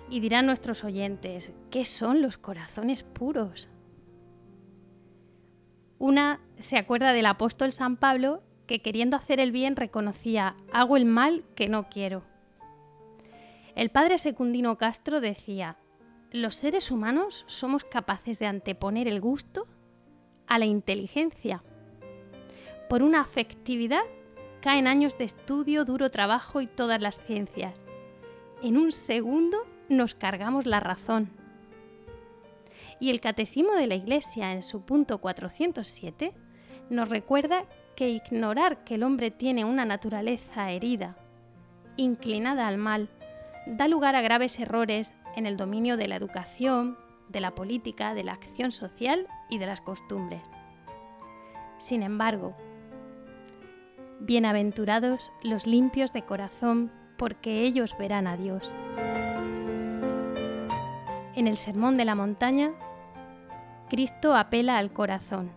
Y 0.08 0.20
dirán 0.20 0.46
nuestros 0.46 0.84
oyentes, 0.84 1.52
¿qué 1.72 1.84
son 1.84 2.22
los 2.22 2.38
corazones 2.38 3.02
puros? 3.02 3.68
Una 5.98 6.38
se 6.60 6.78
acuerda 6.78 7.12
del 7.12 7.26
apóstol 7.26 7.72
San 7.72 7.96
Pablo 7.96 8.44
que 8.68 8.80
queriendo 8.80 9.16
hacer 9.16 9.40
el 9.40 9.50
bien 9.50 9.74
reconocía, 9.74 10.54
hago 10.72 10.96
el 10.96 11.06
mal 11.06 11.42
que 11.56 11.68
no 11.68 11.88
quiero. 11.88 12.22
El 13.74 13.90
padre 13.90 14.18
Secundino 14.18 14.78
Castro 14.78 15.20
decía, 15.20 15.76
los 16.30 16.54
seres 16.54 16.92
humanos 16.92 17.44
somos 17.48 17.82
capaces 17.82 18.38
de 18.38 18.46
anteponer 18.46 19.08
el 19.08 19.20
gusto 19.20 19.66
a 20.48 20.58
la 20.58 20.64
inteligencia. 20.64 21.62
Por 22.88 23.02
una 23.02 23.20
afectividad 23.20 24.02
caen 24.60 24.86
años 24.86 25.18
de 25.18 25.24
estudio, 25.24 25.84
duro 25.84 26.10
trabajo 26.10 26.60
y 26.60 26.66
todas 26.66 27.00
las 27.00 27.20
ciencias. 27.24 27.86
En 28.62 28.76
un 28.76 28.92
segundo 28.92 29.58
nos 29.88 30.14
cargamos 30.14 30.66
la 30.66 30.80
razón. 30.80 31.30
Y 33.00 33.10
el 33.10 33.20
Catecismo 33.20 33.74
de 33.74 33.86
la 33.86 33.94
Iglesia, 33.94 34.52
en 34.52 34.62
su 34.62 34.82
punto 34.82 35.18
407, 35.18 36.32
nos 36.90 37.08
recuerda 37.08 37.64
que 37.94 38.08
ignorar 38.08 38.84
que 38.84 38.94
el 38.94 39.02
hombre 39.02 39.30
tiene 39.30 39.64
una 39.64 39.84
naturaleza 39.84 40.70
herida, 40.70 41.16
inclinada 41.96 42.66
al 42.66 42.78
mal, 42.78 43.08
da 43.66 43.86
lugar 43.88 44.16
a 44.16 44.22
graves 44.22 44.58
errores 44.58 45.14
en 45.36 45.46
el 45.46 45.56
dominio 45.56 45.96
de 45.96 46.08
la 46.08 46.16
educación, 46.16 46.96
de 47.28 47.40
la 47.40 47.54
política, 47.54 48.14
de 48.14 48.24
la 48.24 48.32
acción 48.32 48.72
social 48.72 49.28
y 49.48 49.58
de 49.58 49.66
las 49.66 49.80
costumbres. 49.80 50.42
Sin 51.78 52.02
embargo, 52.02 52.54
bienaventurados 54.20 55.32
los 55.42 55.66
limpios 55.66 56.12
de 56.12 56.22
corazón, 56.22 56.90
porque 57.16 57.62
ellos 57.62 57.96
verán 57.98 58.26
a 58.26 58.36
Dios. 58.36 58.74
En 61.34 61.46
el 61.46 61.56
Sermón 61.56 61.96
de 61.96 62.04
la 62.04 62.14
Montaña, 62.14 62.72
Cristo 63.88 64.34
apela 64.34 64.78
al 64.78 64.92
corazón. 64.92 65.50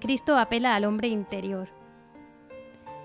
Cristo 0.00 0.36
apela 0.38 0.74
al 0.74 0.84
hombre 0.84 1.08
interior. 1.08 1.68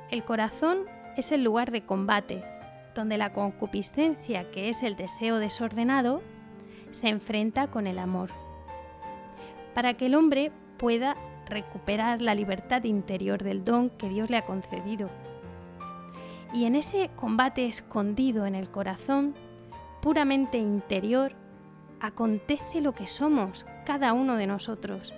El 0.09 0.23
corazón 0.23 0.85
es 1.17 1.31
el 1.31 1.43
lugar 1.43 1.71
de 1.71 1.85
combate, 1.85 2.43
donde 2.95 3.17
la 3.17 3.33
concupiscencia, 3.33 4.49
que 4.51 4.69
es 4.69 4.83
el 4.83 4.95
deseo 4.95 5.37
desordenado, 5.37 6.21
se 6.91 7.09
enfrenta 7.09 7.67
con 7.67 7.87
el 7.87 7.99
amor. 7.99 8.31
Para 9.77 9.93
que 9.93 10.07
el 10.07 10.15
hombre 10.15 10.51
pueda 10.79 11.15
recuperar 11.45 12.19
la 12.19 12.33
libertad 12.33 12.83
interior 12.85 13.43
del 13.43 13.63
don 13.63 13.91
que 13.91 14.09
Dios 14.09 14.27
le 14.31 14.37
ha 14.37 14.43
concedido. 14.43 15.07
Y 16.51 16.65
en 16.65 16.73
ese 16.73 17.11
combate 17.15 17.67
escondido 17.67 18.47
en 18.47 18.55
el 18.55 18.71
corazón, 18.71 19.35
puramente 20.01 20.57
interior, 20.57 21.33
acontece 21.99 22.81
lo 22.81 22.93
que 22.93 23.05
somos, 23.05 23.67
cada 23.85 24.13
uno 24.13 24.35
de 24.35 24.47
nosotros. 24.47 25.13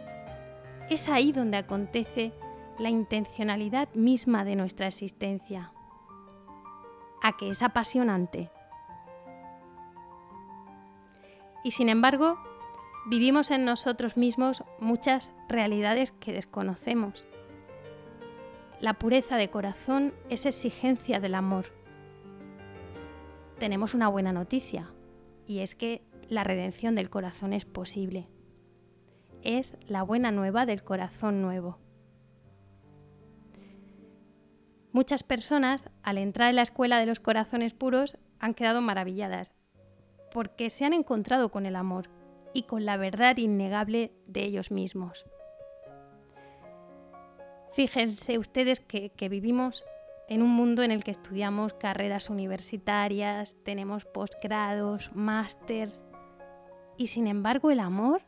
Es 0.89 1.07
ahí 1.07 1.31
donde 1.31 1.55
acontece 1.55 2.33
la 2.79 2.89
intencionalidad 2.89 3.87
misma 3.93 4.43
de 4.43 4.57
nuestra 4.57 4.87
existencia. 4.87 5.71
A 7.23 7.37
que 7.37 7.49
es 7.49 7.63
apasionante. 7.63 8.51
Y 11.63 11.71
sin 11.71 11.87
embargo, 11.87 12.37
vivimos 13.09 13.49
en 13.49 13.65
nosotros 13.65 14.17
mismos 14.17 14.63
muchas 14.79 15.33
realidades 15.47 16.11
que 16.11 16.31
desconocemos. 16.31 17.25
La 18.79 18.93
pureza 18.93 19.35
de 19.35 19.49
corazón 19.49 20.13
es 20.29 20.45
exigencia 20.45 21.19
del 21.19 21.33
amor. 21.33 21.65
Tenemos 23.57 23.95
una 23.95 24.07
buena 24.07 24.31
noticia, 24.31 24.91
y 25.47 25.59
es 25.59 25.73
que 25.73 26.03
la 26.29 26.43
redención 26.43 26.93
del 26.93 27.09
corazón 27.09 27.51
es 27.53 27.65
posible. 27.65 28.27
Es 29.41 29.75
la 29.87 30.03
buena 30.03 30.31
nueva 30.31 30.67
del 30.67 30.83
corazón 30.83 31.41
nuevo. 31.41 31.79
Muchas 34.91 35.23
personas, 35.23 35.89
al 36.03 36.19
entrar 36.19 36.49
en 36.49 36.57
la 36.57 36.61
escuela 36.61 36.99
de 36.99 37.07
los 37.07 37.19
corazones 37.19 37.73
puros, 37.73 38.17
han 38.39 38.53
quedado 38.53 38.81
maravilladas, 38.81 39.55
porque 40.31 40.69
se 40.69 40.85
han 40.85 40.93
encontrado 40.93 41.49
con 41.49 41.65
el 41.65 41.75
amor 41.75 42.18
y 42.53 42.63
con 42.63 42.85
la 42.85 42.97
verdad 42.97 43.37
innegable 43.37 44.11
de 44.27 44.43
ellos 44.43 44.71
mismos. 44.71 45.25
Fíjense 47.71 48.37
ustedes 48.37 48.79
que, 48.79 49.11
vivimos 49.29 49.85
en 50.27 50.41
un 50.41 50.49
mundo 50.49 50.83
en 50.83 50.91
el 50.91 51.03
que 51.03 51.11
estudiamos 51.11 51.73
carreras 51.73 52.29
universitarias, 52.29 53.55
tenemos 53.63 54.05
posgrados, 54.05 55.11
másters, 55.13 56.03
y 56.97 57.07
sin 57.07 57.27
embargo 57.27 57.71
el 57.71 57.79
amor, 57.79 58.21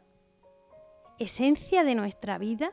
esencia 1.20 1.84
de 1.84 1.96
nuestra 1.96 2.38
vida, 2.38 2.72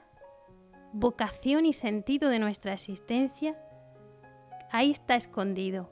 vocación 0.93 1.67
y 1.67 1.73
sentido 1.73 2.29
de 2.29 2.39
nuestra 2.39 2.75
existencia, 2.75 3.59
ahí 4.71 4.91
está 4.91 5.17
escondido. 5.17 5.91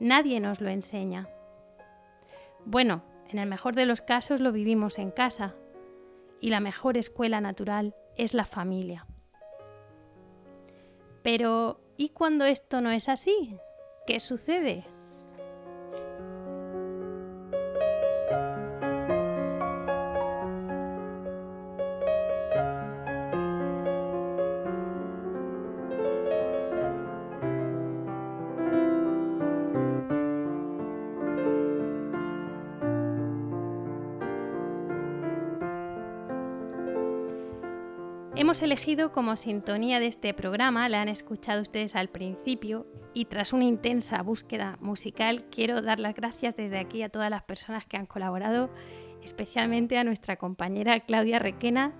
Nadie 0.00 0.38
nos 0.38 0.60
lo 0.60 0.68
enseña. 0.68 1.28
Bueno, 2.64 3.02
en 3.28 3.38
el 3.38 3.48
mejor 3.48 3.74
de 3.74 3.86
los 3.86 4.00
casos 4.00 4.40
lo 4.40 4.52
vivimos 4.52 4.98
en 4.98 5.10
casa 5.10 5.54
y 6.40 6.50
la 6.50 6.60
mejor 6.60 6.96
escuela 6.96 7.40
natural 7.40 7.94
es 8.16 8.34
la 8.34 8.44
familia. 8.44 9.06
Pero, 11.22 11.80
¿y 11.96 12.10
cuando 12.10 12.44
esto 12.44 12.80
no 12.80 12.90
es 12.90 13.08
así? 13.08 13.58
¿Qué 14.06 14.20
sucede? 14.20 14.86
Hemos 38.58 38.72
elegido 38.72 39.12
como 39.12 39.36
sintonía 39.36 40.00
de 40.00 40.08
este 40.08 40.34
programa, 40.34 40.88
la 40.88 41.00
han 41.00 41.08
escuchado 41.08 41.62
ustedes 41.62 41.94
al 41.94 42.08
principio, 42.08 42.88
y 43.14 43.26
tras 43.26 43.52
una 43.52 43.62
intensa 43.62 44.20
búsqueda 44.20 44.78
musical 44.80 45.44
quiero 45.44 45.80
dar 45.80 46.00
las 46.00 46.16
gracias 46.16 46.56
desde 46.56 46.80
aquí 46.80 47.04
a 47.04 47.08
todas 47.08 47.30
las 47.30 47.44
personas 47.44 47.86
que 47.86 47.96
han 47.96 48.06
colaborado, 48.06 48.68
especialmente 49.22 49.96
a 49.96 50.02
nuestra 50.02 50.34
compañera 50.34 50.98
Claudia 50.98 51.38
Requena, 51.38 51.92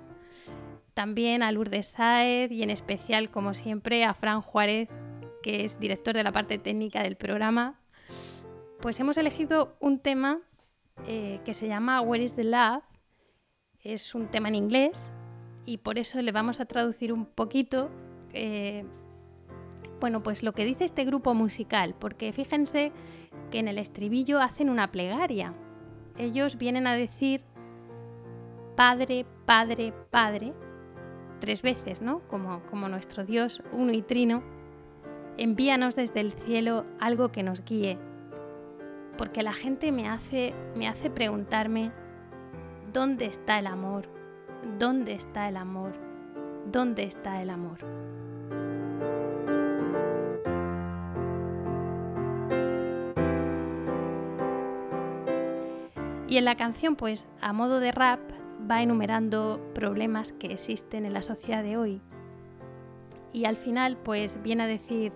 también 0.95 1.45
a 1.45 1.53
Lourdes 1.53 1.87
Saez 1.87 2.51
y 2.51 2.65
en 2.65 2.71
especial, 2.71 3.31
como 3.31 3.55
siempre, 3.55 4.03
a 4.03 4.13
Fran 4.13 4.43
Juárez, 4.43 4.89
que 5.45 5.65
es 5.65 5.79
director 5.79 6.17
de 6.17 6.25
la 6.25 6.33
parte 6.33 6.59
técnica 6.59 7.05
del 7.05 7.15
programa. 7.15 7.79
Pues 8.81 8.99
hemos 8.99 9.17
elegido 9.17 9.77
un 9.79 10.01
tema 10.01 10.41
eh, 11.07 11.39
que 11.45 11.55
se 11.55 11.69
llama 11.69 12.01
Where 12.01 12.25
is 12.25 12.35
the 12.35 12.43
Love. 12.43 12.83
Es 13.79 14.17
un 14.17 14.27
tema 14.27 14.49
en 14.49 14.57
inglés 14.57 15.15
y 15.69 15.77
por 15.77 15.99
eso 15.99 16.23
le 16.23 16.33
vamos 16.33 16.61
a 16.61 16.65
traducir 16.65 17.13
un 17.13 17.27
poquito, 17.27 17.91
eh, 18.33 18.87
bueno, 20.01 20.23
pues 20.23 20.43
lo 20.43 20.53
que 20.53 20.65
dice 20.65 20.87
este 20.87 21.05
grupo 21.05 21.35
musical, 21.35 21.95
porque 21.99 22.33
fíjense 22.33 22.91
que 23.51 23.59
en 23.59 23.69
el 23.69 23.77
estribillo 23.77 24.41
hacen 24.41 24.71
una 24.71 24.91
plegaria. 24.91 25.53
Ellos 26.17 26.57
vienen 26.57 26.87
a 26.87 26.95
decir 26.95 27.43
Padre, 28.77 29.27
Padre, 29.45 29.93
Padre, 30.11 30.55
tres 31.39 31.61
veces, 31.61 32.01
¿no? 32.01 32.21
Como, 32.29 32.63
como 32.71 32.89
nuestro 32.89 33.27
Dios 33.27 33.63
uno 33.71 33.93
y 33.93 34.01
trino, 34.01 34.43
envíanos 35.37 35.97
desde 35.97 36.21
el 36.21 36.33
cielo 36.33 36.87
algo 36.99 37.31
que 37.31 37.43
nos 37.43 37.63
guíe, 37.63 37.99
porque 39.19 39.43
la 39.43 39.53
gente 39.53 39.93
me 39.93 40.09
hace, 40.09 40.55
me 40.75 40.89
hace 40.89 41.11
preguntarme, 41.11 41.93
¿dónde 42.91 43.27
está 43.27 43.59
el 43.59 43.67
amor? 43.67 44.18
¿Dónde 44.79 45.13
está 45.15 45.49
el 45.49 45.57
amor? 45.57 45.93
¿Dónde 46.71 47.05
está 47.05 47.43
el 47.43 47.51
amor? 47.51 47.79
Y 56.29 56.37
en 56.37 56.45
la 56.45 56.57
canción, 56.57 56.95
pues 56.95 57.31
a 57.41 57.53
modo 57.53 57.81
de 57.81 57.91
rap, 57.91 58.21
va 58.71 58.83
enumerando 58.83 59.61
problemas 59.75 60.33
que 60.33 60.53
existen 60.53 61.07
en 61.07 61.15
la 61.15 61.23
sociedad 61.23 61.63
de 61.63 61.77
hoy. 61.77 62.03
Y 63.33 63.47
al 63.47 63.57
final, 63.57 63.97
pues 63.97 64.43
viene 64.43 64.65
a 64.65 64.67
decir, 64.67 65.13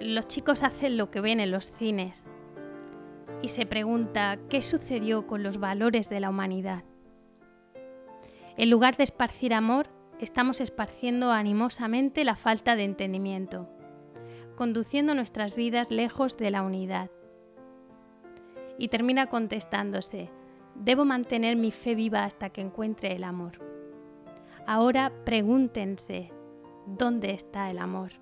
los 0.00 0.28
chicos 0.28 0.62
hacen 0.62 0.96
lo 0.96 1.10
que 1.10 1.20
ven 1.20 1.40
en 1.40 1.50
los 1.50 1.72
cines 1.72 2.26
y 3.40 3.48
se 3.48 3.66
pregunta 3.66 4.38
qué 4.48 4.62
sucedió 4.62 5.26
con 5.26 5.42
los 5.42 5.58
valores 5.58 6.08
de 6.08 6.20
la 6.20 6.30
humanidad. 6.30 6.84
En 8.56 8.68
lugar 8.68 8.96
de 8.96 9.04
esparcir 9.04 9.54
amor, 9.54 9.86
estamos 10.20 10.60
esparciendo 10.60 11.32
animosamente 11.32 12.24
la 12.24 12.36
falta 12.36 12.76
de 12.76 12.84
entendimiento, 12.84 13.68
conduciendo 14.56 15.14
nuestras 15.14 15.56
vidas 15.56 15.90
lejos 15.90 16.36
de 16.36 16.50
la 16.50 16.62
unidad. 16.62 17.10
Y 18.78 18.88
termina 18.88 19.26
contestándose, 19.26 20.30
debo 20.74 21.04
mantener 21.04 21.56
mi 21.56 21.70
fe 21.70 21.94
viva 21.94 22.24
hasta 22.24 22.50
que 22.50 22.60
encuentre 22.60 23.16
el 23.16 23.24
amor. 23.24 23.58
Ahora 24.66 25.12
pregúntense, 25.24 26.30
¿dónde 26.86 27.32
está 27.32 27.70
el 27.70 27.78
amor? 27.78 28.12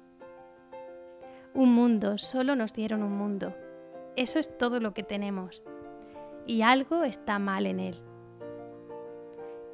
Un 1.55 1.75
mundo, 1.75 2.19
solo 2.19 2.55
nos 2.55 2.73
dieron 2.73 3.03
un 3.03 3.17
mundo. 3.17 3.53
Eso 4.17 4.39
es 4.39 4.57
todo 4.59 4.79
lo 4.79 4.95
que 4.95 5.03
tenemos. 5.03 5.63
Y 6.47 6.63
algo 6.63 7.03
está 7.03 7.39
mal 7.41 7.67
en 7.67 7.81
él. 7.81 8.10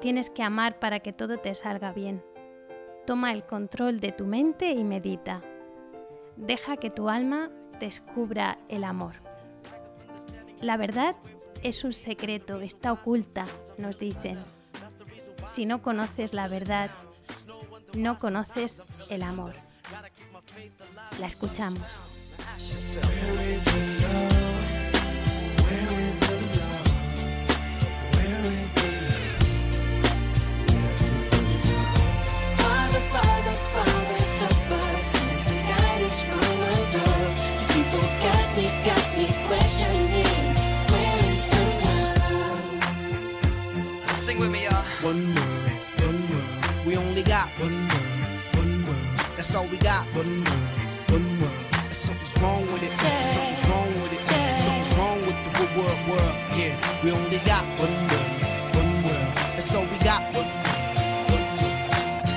Tienes 0.06 0.30
que 0.30 0.44
amar 0.44 0.78
para 0.78 1.00
que 1.00 1.12
todo 1.12 1.38
te 1.38 1.52
salga 1.56 1.90
bien. 1.90 2.22
Toma 3.08 3.32
el 3.32 3.44
control 3.44 3.98
de 3.98 4.12
tu 4.12 4.24
mente 4.24 4.70
y 4.70 4.84
medita. 4.84 5.42
Deja 6.36 6.76
que 6.76 6.90
tu 6.90 7.08
alma 7.08 7.50
descubra 7.80 8.56
el 8.68 8.84
amor. 8.84 9.14
La 10.60 10.76
verdad 10.76 11.16
es 11.64 11.82
un 11.82 11.92
secreto, 11.92 12.60
está 12.60 12.92
oculta, 12.92 13.46
nos 13.78 13.98
dicen. 13.98 14.38
Si 15.44 15.66
no 15.66 15.82
conoces 15.82 16.34
la 16.34 16.46
verdad, 16.46 16.92
no 17.96 18.16
conoces 18.16 18.80
el 19.10 19.24
amor. 19.24 19.54
La 21.18 21.26
escuchamos. 21.26 21.82
Sing 44.36 44.42
with 44.42 44.52
me, 44.52 44.64
y'all. 44.64 44.84
One 45.00 45.34
world, 45.34 45.70
one 46.04 46.28
world. 46.28 46.86
We 46.86 46.96
only 46.98 47.22
got 47.22 47.48
one 47.58 47.88
world, 47.88 48.56
one 48.60 48.84
world. 48.84 49.18
That's 49.34 49.54
all 49.54 49.66
we 49.66 49.78
got. 49.78 50.04
One 50.14 50.44
world, 50.44 51.08
one 51.08 51.40
world. 51.40 51.56
And 51.72 51.96
something's 51.96 52.36
wrong 52.42 52.66
with 52.70 52.82
it. 52.82 52.92
Something's 53.24 53.64
wrong 53.66 53.88
with 54.02 54.12
it. 54.12 54.20
Something's 54.60 54.94
wrong 54.94 55.20
with 55.22 55.36
the 55.42 55.52
good 55.58 55.72
world, 55.74 56.00
world. 56.06 56.34
Yeah, 56.52 56.76
we 57.02 57.12
only 57.12 57.38
got 57.46 57.64
one 57.80 57.96
world, 58.10 58.76
one 58.76 59.04
world. 59.04 59.32
That's 59.56 59.74
all 59.74 59.86
we 59.86 59.98
got. 60.04 60.22
One 60.34 60.52
world, 60.52 61.30
one 61.32 61.48
world. 61.56 62.28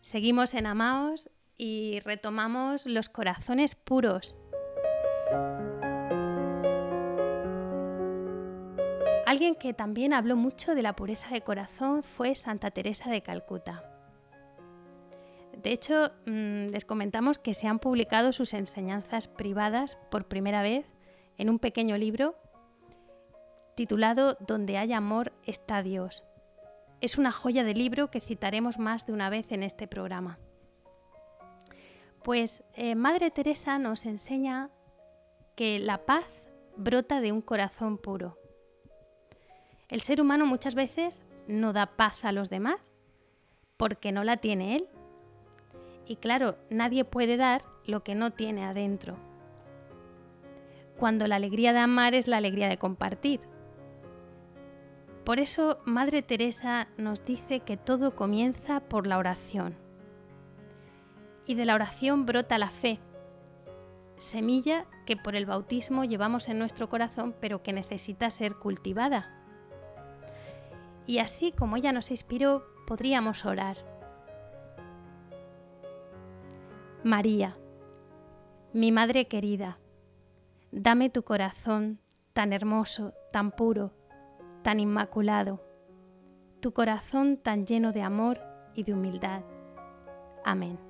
Seguimos 0.00 0.54
en 0.54 0.64
Amaos 0.64 1.28
y 1.58 2.00
retomamos 2.06 2.86
los 2.86 3.10
corazones 3.10 3.74
puros. 3.74 4.34
Alguien 9.28 9.56
que 9.56 9.74
también 9.74 10.14
habló 10.14 10.36
mucho 10.36 10.74
de 10.74 10.80
la 10.80 10.96
pureza 10.96 11.28
de 11.28 11.42
corazón 11.42 12.02
fue 12.02 12.34
Santa 12.34 12.70
Teresa 12.70 13.10
de 13.10 13.20
Calcuta. 13.20 13.84
De 15.52 15.70
hecho, 15.70 16.12
mm, 16.24 16.68
les 16.68 16.86
comentamos 16.86 17.38
que 17.38 17.52
se 17.52 17.68
han 17.68 17.78
publicado 17.78 18.32
sus 18.32 18.54
enseñanzas 18.54 19.28
privadas 19.28 19.98
por 20.10 20.28
primera 20.28 20.62
vez 20.62 20.86
en 21.36 21.50
un 21.50 21.58
pequeño 21.58 21.98
libro 21.98 22.36
titulado 23.76 24.38
Donde 24.40 24.78
hay 24.78 24.94
amor 24.94 25.34
está 25.44 25.82
Dios. 25.82 26.24
Es 27.02 27.18
una 27.18 27.30
joya 27.30 27.64
de 27.64 27.74
libro 27.74 28.10
que 28.10 28.22
citaremos 28.22 28.78
más 28.78 29.04
de 29.04 29.12
una 29.12 29.28
vez 29.28 29.52
en 29.52 29.62
este 29.62 29.86
programa. 29.86 30.38
Pues 32.24 32.64
eh, 32.72 32.94
Madre 32.94 33.30
Teresa 33.30 33.78
nos 33.78 34.06
enseña 34.06 34.70
que 35.54 35.78
la 35.78 36.06
paz 36.06 36.24
brota 36.78 37.20
de 37.20 37.30
un 37.30 37.42
corazón 37.42 37.98
puro. 37.98 38.38
El 39.88 40.02
ser 40.02 40.20
humano 40.20 40.44
muchas 40.44 40.74
veces 40.74 41.24
no 41.46 41.72
da 41.72 41.86
paz 41.86 42.24
a 42.24 42.32
los 42.32 42.50
demás 42.50 42.94
porque 43.78 44.12
no 44.12 44.22
la 44.22 44.36
tiene 44.36 44.76
él. 44.76 44.88
Y 46.06 46.16
claro, 46.16 46.56
nadie 46.68 47.04
puede 47.04 47.38
dar 47.38 47.64
lo 47.86 48.04
que 48.04 48.14
no 48.14 48.32
tiene 48.32 48.66
adentro. 48.66 49.16
Cuando 50.98 51.26
la 51.26 51.36
alegría 51.36 51.72
de 51.72 51.78
amar 51.78 52.14
es 52.14 52.28
la 52.28 52.36
alegría 52.36 52.68
de 52.68 52.76
compartir. 52.76 53.40
Por 55.24 55.38
eso 55.38 55.80
Madre 55.84 56.22
Teresa 56.22 56.88
nos 56.98 57.24
dice 57.24 57.60
que 57.60 57.76
todo 57.76 58.14
comienza 58.14 58.80
por 58.80 59.06
la 59.06 59.16
oración. 59.16 59.74
Y 61.46 61.54
de 61.54 61.64
la 61.64 61.74
oración 61.74 62.26
brota 62.26 62.58
la 62.58 62.70
fe, 62.70 62.98
semilla 64.18 64.86
que 65.06 65.16
por 65.16 65.34
el 65.34 65.46
bautismo 65.46 66.04
llevamos 66.04 66.48
en 66.48 66.58
nuestro 66.58 66.90
corazón 66.90 67.34
pero 67.40 67.62
que 67.62 67.72
necesita 67.72 68.28
ser 68.30 68.56
cultivada. 68.56 69.37
Y 71.08 71.20
así 71.20 71.52
como 71.52 71.78
ella 71.78 71.90
nos 71.90 72.10
inspiró, 72.10 72.66
podríamos 72.86 73.46
orar. 73.46 73.78
María, 77.02 77.56
mi 78.74 78.92
Madre 78.92 79.26
querida, 79.26 79.78
dame 80.70 81.08
tu 81.08 81.22
corazón 81.22 81.98
tan 82.34 82.52
hermoso, 82.52 83.14
tan 83.32 83.52
puro, 83.52 83.94
tan 84.62 84.80
inmaculado, 84.80 85.64
tu 86.60 86.74
corazón 86.74 87.38
tan 87.38 87.64
lleno 87.64 87.92
de 87.92 88.02
amor 88.02 88.42
y 88.74 88.82
de 88.82 88.92
humildad. 88.92 89.40
Amén. 90.44 90.87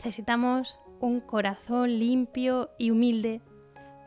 Necesitamos 0.00 0.80
un 0.98 1.20
corazón 1.20 1.98
limpio 1.98 2.70
y 2.78 2.90
humilde 2.90 3.42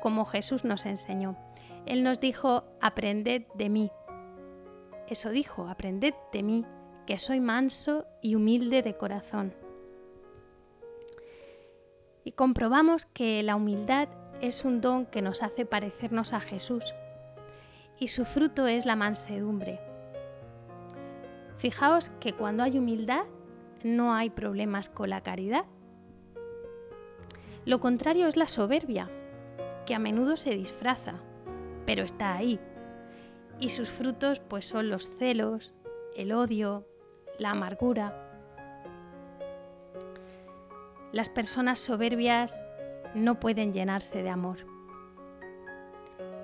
como 0.01 0.25
Jesús 0.25 0.65
nos 0.65 0.87
enseñó. 0.87 1.37
Él 1.85 2.01
nos 2.01 2.19
dijo, 2.19 2.63
aprended 2.81 3.43
de 3.53 3.69
mí. 3.69 3.91
Eso 5.07 5.29
dijo, 5.29 5.67
aprended 5.67 6.15
de 6.31 6.41
mí, 6.41 6.65
que 7.05 7.19
soy 7.19 7.39
manso 7.39 8.07
y 8.23 8.33
humilde 8.33 8.81
de 8.81 8.97
corazón. 8.97 9.53
Y 12.23 12.31
comprobamos 12.31 13.05
que 13.05 13.43
la 13.43 13.55
humildad 13.55 14.09
es 14.41 14.65
un 14.65 14.81
don 14.81 15.05
que 15.05 15.21
nos 15.21 15.43
hace 15.43 15.63
parecernos 15.67 16.33
a 16.33 16.39
Jesús 16.39 16.83
y 17.99 18.07
su 18.07 18.25
fruto 18.25 18.65
es 18.65 18.87
la 18.87 18.95
mansedumbre. 18.95 19.79
Fijaos 21.57 22.09
que 22.19 22.33
cuando 22.33 22.63
hay 22.63 22.79
humildad 22.79 23.25
no 23.83 24.15
hay 24.15 24.31
problemas 24.31 24.89
con 24.89 25.11
la 25.11 25.21
caridad. 25.21 25.65
Lo 27.65 27.79
contrario 27.79 28.27
es 28.27 28.35
la 28.35 28.47
soberbia, 28.47 29.09
que 29.85 29.95
a 29.95 29.99
menudo 29.99 30.35
se 30.35 30.51
disfraza, 30.51 31.15
pero 31.85 32.03
está 32.03 32.35
ahí. 32.35 32.59
Y 33.59 33.69
sus 33.69 33.89
frutos 33.89 34.39
pues 34.39 34.65
son 34.65 34.89
los 34.89 35.07
celos, 35.17 35.73
el 36.15 36.33
odio, 36.33 36.85
la 37.39 37.51
amargura. 37.51 38.19
Las 41.13 41.29
personas 41.29 41.79
soberbias 41.79 42.63
no 43.15 43.39
pueden 43.39 43.71
llenarse 43.71 44.23
de 44.23 44.29
amor. 44.29 44.57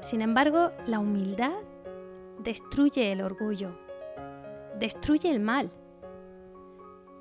Sin 0.02 0.22
embargo, 0.22 0.72
la 0.88 1.00
humildad 1.00 1.58
destruye 2.40 3.12
el 3.12 3.22
orgullo, 3.22 3.78
destruye 4.80 5.30
el 5.30 5.42
mal. 5.42 5.72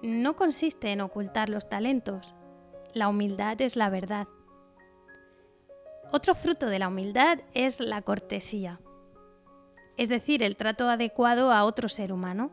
No 0.03 0.37
consiste 0.37 0.93
en 0.93 1.01
ocultar 1.01 1.49
los 1.49 1.69
talentos, 1.69 2.35
la 2.95 3.09
humildad 3.09 3.61
es 3.61 3.77
la 3.77 3.91
verdad. 3.91 4.29
Otro 6.11 6.35
fruto 6.35 6.67
de 6.67 6.79
la 6.79 6.89
humildad 6.89 7.41
es 7.55 7.81
la 7.81 8.03
cortesía, 8.03 8.81
es 9.99 10.09
decir, 10.09 10.43
el 10.43 10.57
trato 10.57 10.89
adecuado 10.89 11.53
a 11.53 11.65
otro 11.65 11.89
ser 11.89 12.13
humano, 12.13 12.51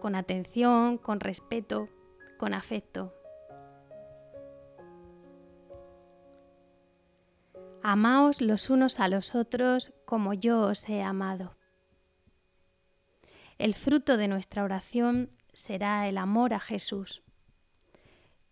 con 0.00 0.14
atención, 0.14 0.98
con 0.98 1.20
respeto, 1.20 1.88
con 2.36 2.52
afecto. 2.52 3.14
Amaos 7.82 8.40
los 8.40 8.68
unos 8.68 8.98
a 8.98 9.06
los 9.06 9.36
otros 9.36 9.94
como 10.04 10.34
yo 10.34 10.62
os 10.62 10.88
he 10.88 11.02
amado. 11.02 11.56
El 13.58 13.74
fruto 13.74 14.16
de 14.16 14.26
nuestra 14.26 14.64
oración 14.64 15.30
será 15.52 16.08
el 16.08 16.18
amor 16.18 16.52
a 16.52 16.60
Jesús, 16.60 17.22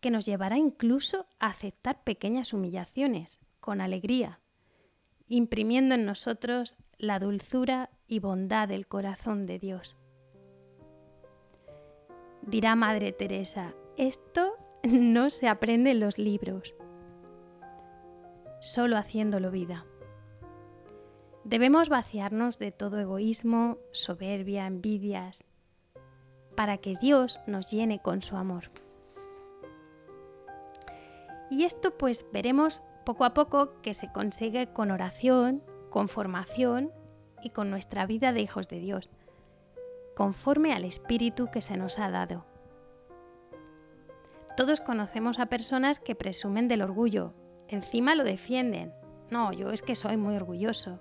que 0.05 0.11
nos 0.11 0.27
llevará 0.27 0.59
incluso 0.59 1.25
a 1.41 1.47
aceptar 1.47 2.05
pequeñas 2.05 2.53
humillaciones 2.53 3.39
con 3.59 3.81
alegría, 3.81 4.39
imprimiendo 5.29 5.95
en 5.95 6.05
nosotros 6.05 6.77
la 6.99 7.19
dulzura 7.19 7.89
y 8.07 8.19
bondad 8.19 8.69
del 8.69 8.87
corazón 8.87 9.47
de 9.47 9.59
Dios. 9.59 9.97
Dirá 12.43 12.77
Madre 12.77 13.13
Teresa, 13.13 13.73
esto 13.97 14.53
no 14.85 15.31
se 15.31 15.49
aprende 15.49 15.93
en 15.93 16.01
los 16.01 16.19
libros, 16.19 16.75
solo 18.61 18.99
haciéndolo 18.99 19.51
vida. 19.51 19.87
Debemos 21.45 21.89
vaciarnos 21.89 22.59
de 22.59 22.73
todo 22.73 23.01
egoísmo, 23.01 23.79
soberbia, 23.91 24.67
envidias, 24.67 25.47
para 26.57 26.77
que 26.77 26.95
Dios 27.01 27.41
nos 27.47 27.71
llene 27.71 28.03
con 28.03 28.21
su 28.21 28.37
amor. 28.37 28.84
Y 31.55 31.63
esto 31.63 31.97
pues 31.97 32.27
veremos 32.33 32.83
poco 33.07 33.25
a 33.25 33.33
poco 33.33 33.81
que 33.81 33.95
se 33.95 34.11
consigue 34.11 34.73
con 34.73 34.91
oración, 34.91 35.63
con 35.89 36.09
formación 36.09 36.91
y 37.45 37.51
con 37.51 37.71
nuestra 37.71 38.07
vida 38.07 38.33
de 38.33 38.41
hijos 38.41 38.67
de 38.67 38.81
Dios, 38.81 39.09
conforme 40.17 40.73
al 40.73 40.85
Espíritu 40.85 41.53
que 41.53 41.63
se 41.63 41.77
nos 41.77 42.01
ha 42.01 42.11
dado. 42.11 42.45
Todos 44.57 44.81
conocemos 44.81 45.39
a 45.39 45.47
personas 45.47 46.01
que 46.01 46.17
presumen 46.17 46.67
del 46.67 46.83
orgullo, 46.83 47.35
encima 47.69 48.17
lo 48.17 48.25
defienden. 48.25 48.93
No, 49.31 49.53
yo 49.53 49.71
es 49.71 49.83
que 49.83 49.95
soy 49.95 50.17
muy 50.17 50.35
orgulloso. 50.35 50.99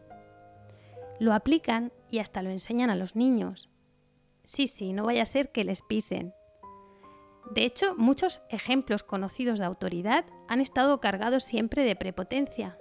Lo 1.20 1.34
aplican 1.34 1.92
y 2.12 2.20
hasta 2.20 2.44
lo 2.44 2.52
enseñan 2.52 2.92
a 2.92 2.96
los 2.96 3.16
niños. 3.16 3.72
Sí, 4.44 4.68
sí, 4.68 4.94
no 4.94 5.06
vaya 5.06 5.24
a 5.24 5.26
ser 5.26 5.52
que 5.52 5.64
les 5.64 5.82
pisen. 5.82 6.32
De 7.52 7.66
hecho, 7.66 7.96
muchos 7.96 8.42
ejemplos 8.50 9.04
conocidos 9.04 9.60
de 9.60 9.66
autoridad 9.66 10.26
han 10.48 10.62
estado 10.62 11.00
cargados 11.00 11.44
siempre 11.44 11.84
de 11.84 11.96
prepotencia. 11.96 12.78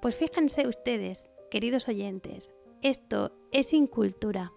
Pues 0.00 0.16
fíjense 0.16 0.66
ustedes, 0.66 1.30
queridos 1.50 1.88
oyentes, 1.88 2.54
esto 2.80 3.32
es 3.52 3.72
incultura, 3.72 4.52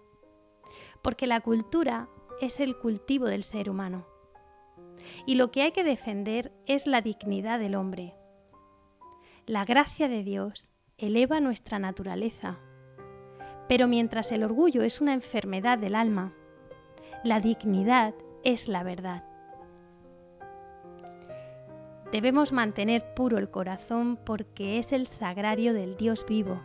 porque 1.02 1.26
la 1.26 1.40
cultura 1.40 2.08
es 2.40 2.60
el 2.60 2.78
cultivo 2.78 3.26
del 3.26 3.42
ser 3.42 3.68
humano. 3.68 4.06
Y 5.26 5.34
lo 5.34 5.50
que 5.50 5.62
hay 5.62 5.72
que 5.72 5.84
defender 5.84 6.52
es 6.66 6.86
la 6.86 7.02
dignidad 7.02 7.58
del 7.58 7.74
hombre. 7.74 8.14
La 9.46 9.66
gracia 9.66 10.08
de 10.08 10.22
Dios 10.22 10.70
eleva 10.96 11.40
nuestra 11.40 11.78
naturaleza, 11.78 12.58
pero 13.68 13.88
mientras 13.88 14.32
el 14.32 14.42
orgullo 14.42 14.82
es 14.82 15.00
una 15.00 15.12
enfermedad 15.12 15.78
del 15.78 15.94
alma, 15.94 16.32
la 17.24 17.40
dignidad 17.40 18.14
es 18.44 18.68
la 18.68 18.82
verdad. 18.82 19.24
Debemos 22.12 22.52
mantener 22.52 23.14
puro 23.14 23.38
el 23.38 23.50
corazón 23.50 24.16
porque 24.16 24.78
es 24.78 24.92
el 24.92 25.06
sagrario 25.08 25.74
del 25.74 25.96
Dios 25.96 26.24
vivo. 26.28 26.60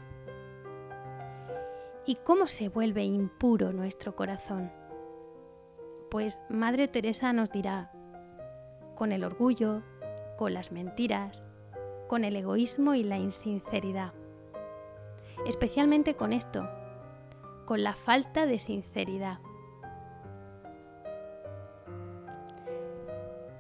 ¿Y 2.06 2.16
cómo 2.16 2.48
se 2.48 2.70
vuelve 2.70 3.04
impuro 3.04 3.72
nuestro 3.72 4.16
corazón? 4.16 4.72
Pues 6.12 6.42
Madre 6.50 6.88
Teresa 6.88 7.34
nos 7.34 7.52
dirá, 7.52 7.92
con 8.96 9.12
el 9.12 9.24
orgullo, 9.24 9.82
con 10.38 10.54
las 10.54 10.72
mentiras, 10.72 11.46
con 12.08 12.24
el 12.24 12.36
egoísmo 12.36 12.94
y 12.94 13.04
la 13.04 13.18
insinceridad. 13.18 14.14
Especialmente 15.46 16.16
con 16.16 16.34
esto, 16.34 16.70
con 17.66 17.84
la 17.84 17.94
falta 17.94 18.46
de 18.46 18.60
sinceridad. 18.60 19.40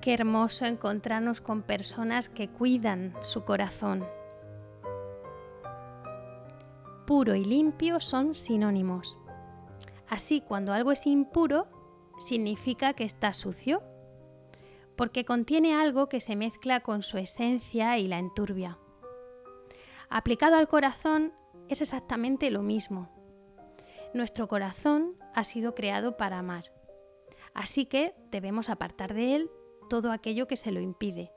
Qué 0.10 0.15
hermoso 0.15 0.65
encontrarnos 0.65 1.39
con 1.39 1.62
personas 1.62 2.30
que 2.30 2.50
cuidan 2.50 3.13
su 3.22 3.45
corazón. 3.45 4.08
Puro 7.06 7.36
y 7.36 7.43
limpio 7.43 8.00
son 8.00 8.34
sinónimos. 8.34 9.19
Así, 10.08 10.41
cuando 10.41 10.74
algo 10.74 10.91
es 10.91 11.06
impuro, 11.06 11.67
significa 12.17 12.93
que 12.93 13.04
está 13.04 13.34
sucio, 13.34 13.84
porque 14.95 15.26
contiene 15.26 15.76
algo 15.76 16.10
que 16.10 16.22
se 16.22 16.36
mezcla 16.36 16.80
con 16.80 17.04
su 17.04 17.19
esencia 17.19 18.00
y 18.00 18.08
la 18.08 18.17
enturbia. 18.17 18.80
Aplicado 20.10 20.56
al 20.56 20.67
corazón 20.67 21.34
es 21.67 21.84
exactamente 21.84 22.50
lo 22.50 22.63
mismo. 22.63 23.12
Nuestro 24.15 24.48
corazón 24.48 25.13
ha 25.36 25.43
sido 25.43 25.76
creado 25.76 26.17
para 26.17 26.39
amar, 26.39 26.74
así 27.54 27.86
que 27.86 28.15
debemos 28.32 28.72
apartar 28.72 29.13
de 29.13 29.36
él 29.36 29.52
todo 29.89 30.12
aquello 30.13 30.47
que 30.47 30.56
se 30.56 30.71
lo 30.71 30.80
impide. 30.80 31.34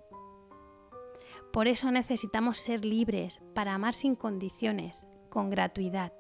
Por 1.53 1.67
eso 1.67 1.91
necesitamos 1.91 2.59
ser 2.59 2.85
libres 2.85 3.43
para 3.55 3.75
amar 3.75 3.95
sin 3.95 4.15
condiciones, 4.15 5.07
con 5.29 5.51
gratuidad. 5.51 6.13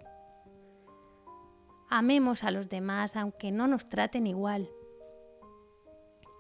Amemos 1.88 2.44
a 2.44 2.50
los 2.50 2.68
demás 2.68 3.16
aunque 3.16 3.52
no 3.52 3.66
nos 3.66 3.88
traten 3.88 4.26
igual. 4.26 4.68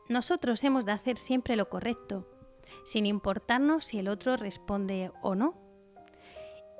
Nosotros 0.08 0.64
hemos 0.64 0.84
de 0.84 0.92
hacer 0.92 1.16
siempre 1.16 1.56
lo 1.56 1.68
correcto, 1.68 2.26
sin 2.84 3.06
importarnos 3.06 3.84
si 3.84 3.98
el 3.98 4.08
otro 4.08 4.36
responde 4.36 5.12
o 5.22 5.34
no, 5.34 5.54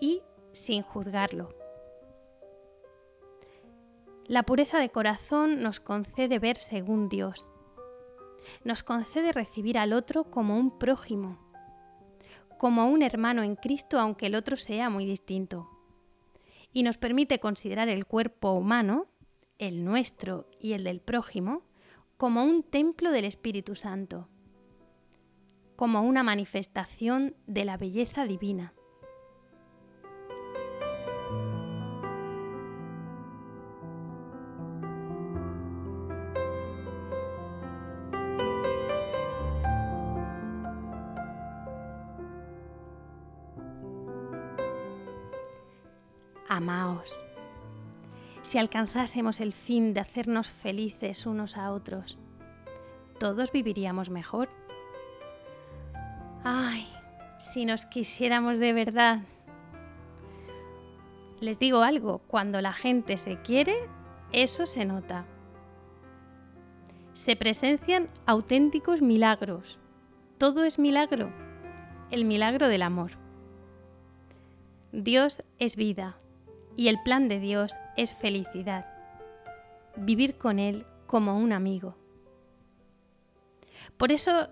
y 0.00 0.22
sin 0.52 0.82
juzgarlo. 0.82 1.54
La 4.26 4.42
pureza 4.44 4.78
de 4.78 4.90
corazón 4.90 5.60
nos 5.60 5.80
concede 5.80 6.38
ver 6.38 6.56
según 6.56 7.08
Dios, 7.08 7.48
nos 8.64 8.82
concede 8.82 9.32
recibir 9.32 9.78
al 9.78 9.92
otro 9.92 10.24
como 10.24 10.56
un 10.56 10.78
prójimo, 10.78 11.38
como 12.58 12.88
un 12.88 13.02
hermano 13.02 13.42
en 13.42 13.56
Cristo 13.56 13.98
aunque 13.98 14.26
el 14.26 14.34
otro 14.34 14.56
sea 14.56 14.90
muy 14.90 15.06
distinto. 15.06 15.68
Y 16.72 16.82
nos 16.82 16.96
permite 16.96 17.38
considerar 17.38 17.88
el 17.88 18.06
cuerpo 18.06 18.52
humano, 18.52 19.06
el 19.58 19.84
nuestro 19.84 20.48
y 20.58 20.72
el 20.72 20.84
del 20.84 21.00
prójimo, 21.00 21.62
como 22.16 22.44
un 22.44 22.62
templo 22.62 23.10
del 23.10 23.24
Espíritu 23.24 23.74
Santo, 23.74 24.28
como 25.76 26.02
una 26.02 26.22
manifestación 26.22 27.34
de 27.46 27.64
la 27.64 27.76
belleza 27.76 28.24
divina. 28.24 28.72
Amaos. 46.62 47.24
Si 48.42 48.58
alcanzásemos 48.58 49.40
el 49.40 49.52
fin 49.52 49.94
de 49.94 50.00
hacernos 50.00 50.48
felices 50.48 51.26
unos 51.26 51.56
a 51.56 51.72
otros, 51.72 52.18
todos 53.18 53.50
viviríamos 53.50 54.10
mejor. 54.10 54.48
Ay, 56.44 56.86
si 57.38 57.64
nos 57.64 57.84
quisiéramos 57.86 58.58
de 58.58 58.72
verdad. 58.72 59.20
Les 61.40 61.58
digo 61.58 61.82
algo, 61.82 62.18
cuando 62.28 62.60
la 62.60 62.72
gente 62.72 63.16
se 63.16 63.40
quiere, 63.42 63.76
eso 64.30 64.66
se 64.66 64.84
nota. 64.84 65.24
Se 67.12 67.34
presencian 67.34 68.08
auténticos 68.26 69.02
milagros. 69.02 69.78
Todo 70.38 70.64
es 70.64 70.78
milagro, 70.78 71.32
el 72.10 72.24
milagro 72.24 72.68
del 72.68 72.82
amor. 72.82 73.12
Dios 74.92 75.42
es 75.58 75.74
vida, 75.74 76.16
y 76.76 76.88
el 76.88 77.02
plan 77.02 77.28
de 77.28 77.40
Dios 77.40 77.78
es 77.96 78.14
felicidad, 78.14 78.86
vivir 79.96 80.38
con 80.38 80.58
Él 80.58 80.86
como 81.06 81.38
un 81.38 81.52
amigo. 81.52 81.96
Por 83.96 84.12
eso 84.12 84.48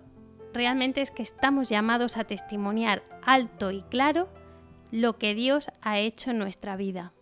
realmente 0.52 1.00
es 1.00 1.10
que 1.10 1.22
estamos 1.22 1.68
llamados 1.68 2.16
a 2.16 2.24
testimoniar 2.24 3.02
alto 3.24 3.70
y 3.70 3.82
claro 3.82 4.28
lo 4.90 5.18
que 5.18 5.34
Dios 5.34 5.70
ha 5.80 5.98
hecho 5.98 6.30
en 6.30 6.38
nuestra 6.38 6.76
vida. 6.76 7.12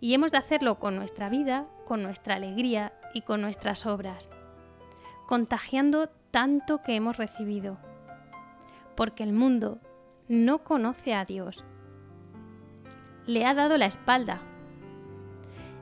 Y 0.00 0.14
hemos 0.14 0.32
de 0.32 0.38
hacerlo 0.38 0.78
con 0.78 0.96
nuestra 0.96 1.28
vida, 1.28 1.66
con 1.86 2.02
nuestra 2.02 2.36
alegría 2.36 2.92
y 3.14 3.22
con 3.22 3.40
nuestras 3.40 3.86
obras, 3.86 4.30
contagiando 5.26 6.08
tanto 6.30 6.82
que 6.82 6.94
hemos 6.94 7.16
recibido. 7.16 7.78
Porque 8.96 9.22
el 9.22 9.32
mundo 9.32 9.80
no 10.28 10.62
conoce 10.62 11.14
a 11.14 11.24
Dios 11.24 11.64
le 13.26 13.44
ha 13.44 13.54
dado 13.54 13.78
la 13.78 13.86
espalda. 13.86 14.40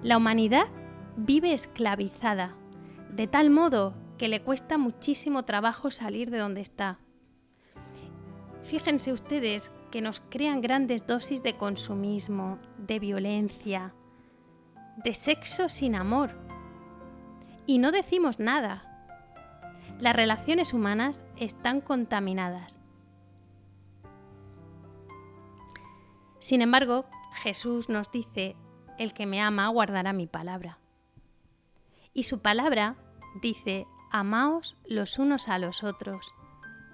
La 0.03 0.16
humanidad 0.16 0.66
vive 1.16 1.53
esclavizada, 1.53 2.55
de 3.11 3.26
tal 3.26 3.50
modo 3.50 3.94
que 4.18 4.29
le 4.29 4.42
cuesta 4.42 4.79
muchísimo 4.79 5.44
trabajo 5.44 5.90
salir 5.90 6.31
de 6.31 6.38
donde 6.38 6.61
está. 6.61 6.98
Fíjense 8.62 9.12
ustedes 9.12 9.70
que 9.90 10.00
nos 10.00 10.20
crean 10.20 10.61
grandes 10.61 11.07
dosis 11.07 11.42
de 11.42 11.57
consumismo, 11.57 12.59
de 12.79 12.98
violencia, 12.98 13.94
de 15.03 15.14
sexo 15.14 15.68
sin 15.68 15.94
amor. 15.94 16.33
Y 17.66 17.79
no 17.79 17.92
decimos 17.92 18.38
nada. 18.38 18.85
Las 19.98 20.14
relaciones 20.14 20.72
humanas 20.72 21.22
están 21.37 21.81
contaminadas. 21.81 22.79
Sin 26.38 26.62
embargo, 26.62 27.05
Jesús 27.33 27.88
nos 27.88 28.11
dice, 28.11 28.57
el 28.99 29.14
que 29.14 29.27
me 29.27 29.40
ama 29.40 29.69
guardará 29.69 30.12
mi 30.12 30.27
palabra. 30.27 30.79
Y 32.12 32.25
su 32.25 32.40
palabra 32.40 32.97
dice, 33.40 33.87
amaos 34.11 34.77
los 34.85 35.19
unos 35.19 35.49
a 35.49 35.59
los 35.59 35.85
otros, 35.85 36.33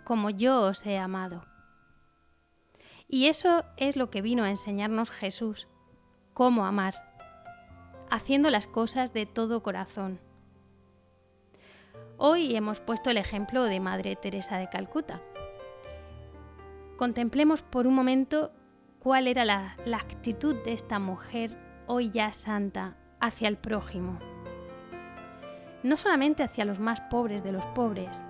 como 0.05 0.31
yo 0.31 0.63
os 0.63 0.85
he 0.87 0.99
amado. 0.99 1.45
Y 3.09 3.27
eso 3.27 3.65
es 3.77 3.97
lo 3.97 4.11
que 4.11 4.23
vino 4.23 4.45
a 4.45 4.51
enseñarnos 4.51 5.11
Jesús, 5.11 5.69
cómo 6.35 6.67
amar, 6.67 6.95
haciendo 8.11 8.51
las 8.51 8.67
cosas 8.67 9.13
de 9.13 9.27
todo 9.27 9.63
corazón. 9.63 10.21
Hoy 12.19 12.57
hemos 12.57 12.81
puesto 12.81 13.11
el 13.11 13.17
ejemplo 13.17 13.65
de 13.65 13.81
Madre 13.81 14.17
Teresa 14.17 14.59
de 14.59 14.69
Calcuta. 14.69 15.23
Contemplemos 16.97 17.63
por 17.63 17.87
un 17.87 17.95
momento 17.95 18.53
cuál 19.07 19.29
era 19.29 19.45
la, 19.45 19.77
la 19.85 19.99
actitud 19.99 20.57
de 20.65 20.73
esta 20.73 20.99
mujer 20.99 21.57
hoy 21.87 22.11
ya 22.11 22.33
santa 22.33 22.97
hacia 23.21 23.47
el 23.47 23.57
prójimo. 23.57 24.19
No 25.85 25.97
solamente 25.97 26.43
hacia 26.43 26.65
los 26.65 26.81
más 26.81 27.01
pobres 27.03 27.45
de 27.45 27.53
los 27.53 27.65
pobres, 27.67 28.27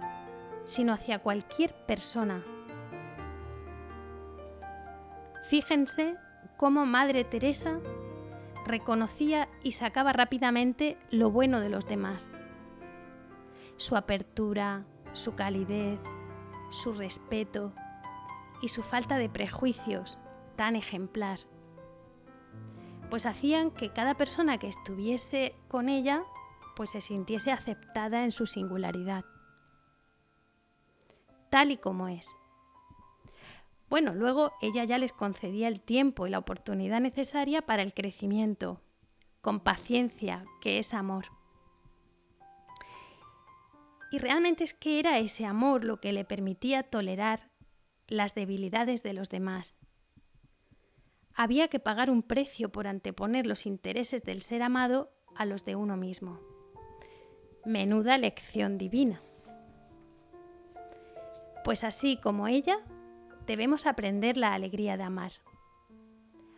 sino 0.67 0.93
hacia 0.93 1.21
cualquier 1.21 1.73
persona. 1.87 2.45
Fíjense 5.49 6.17
cómo 6.59 6.85
Madre 6.85 7.25
Teresa 7.25 7.81
reconocía 8.67 9.49
y 9.63 9.73
sacaba 9.73 10.13
rápidamente 10.13 10.99
lo 11.11 11.31
bueno 11.31 11.61
de 11.61 11.71
los 11.71 11.89
demás. 11.89 12.33
Su 13.79 13.97
apertura, 13.97 14.85
su 15.15 15.35
calidez, 15.35 15.99
su 16.71 16.93
respeto 16.93 17.73
y 18.61 18.69
su 18.69 18.83
falta 18.83 19.17
de 19.17 19.31
prejuicios 19.31 20.19
tan 20.57 20.77
ejemplar. 20.77 21.41
Pues 23.11 23.27
hacían 23.27 23.71
que 23.71 23.91
cada 23.91 24.15
persona 24.15 24.59
que 24.59 24.69
estuviese 24.69 25.55
con 25.69 25.89
ella 25.89 26.25
pues 26.75 26.91
se 26.91 27.01
sintiese 27.01 27.53
aceptada 27.53 28.25
en 28.25 28.33
su 28.33 28.47
singularidad, 28.47 29.25
tal 31.49 31.71
y 31.71 31.79
como 31.79 32.09
es. 32.09 32.37
Bueno, 33.89 34.15
luego 34.15 34.53
ella 34.61 34.85
ya 34.85 34.99
les 34.99 35.13
concedía 35.13 35.69
el 35.69 35.81
tiempo 35.81 36.27
y 36.27 36.31
la 36.31 36.39
oportunidad 36.39 37.01
necesaria 37.01 37.63
para 37.63 37.83
el 37.83 37.95
crecimiento, 37.95 38.83
con 39.41 39.61
paciencia, 39.61 40.45
que 40.61 40.79
es 40.79 40.93
amor. 40.93 41.27
Y 44.11 44.19
realmente 44.19 44.65
es 44.65 44.75
que 44.75 44.99
era 44.99 45.19
ese 45.19 45.47
amor 45.47 45.85
lo 45.85 46.01
que 46.01 46.13
le 46.13 46.25
permitía 46.25 46.83
tolerar 46.83 47.51
las 48.09 48.35
debilidades 48.35 49.03
de 49.03 49.13
los 49.13 49.29
demás. 49.29 49.77
Había 51.39 51.69
que 51.69 51.79
pagar 51.79 52.09
un 52.11 52.23
precio 52.23 52.73
por 52.73 52.87
anteponer 52.87 53.47
los 53.47 53.67
intereses 53.67 54.23
del 54.23 54.41
ser 54.41 54.63
amado 54.63 55.13
a 55.35 55.45
los 55.45 55.67
de 55.67 55.77
uno 55.77 55.99
mismo. 55.99 56.41
Menuda 57.67 58.17
lección 58.17 58.79
divina. 58.79 59.21
Pues 61.63 61.85
así 61.85 62.17
como 62.17 62.49
ella, 62.49 62.79
debemos 63.47 63.87
aprender 63.87 64.39
la 64.39 64.55
alegría 64.55 64.97
de 64.97 65.03
amar. 65.03 65.33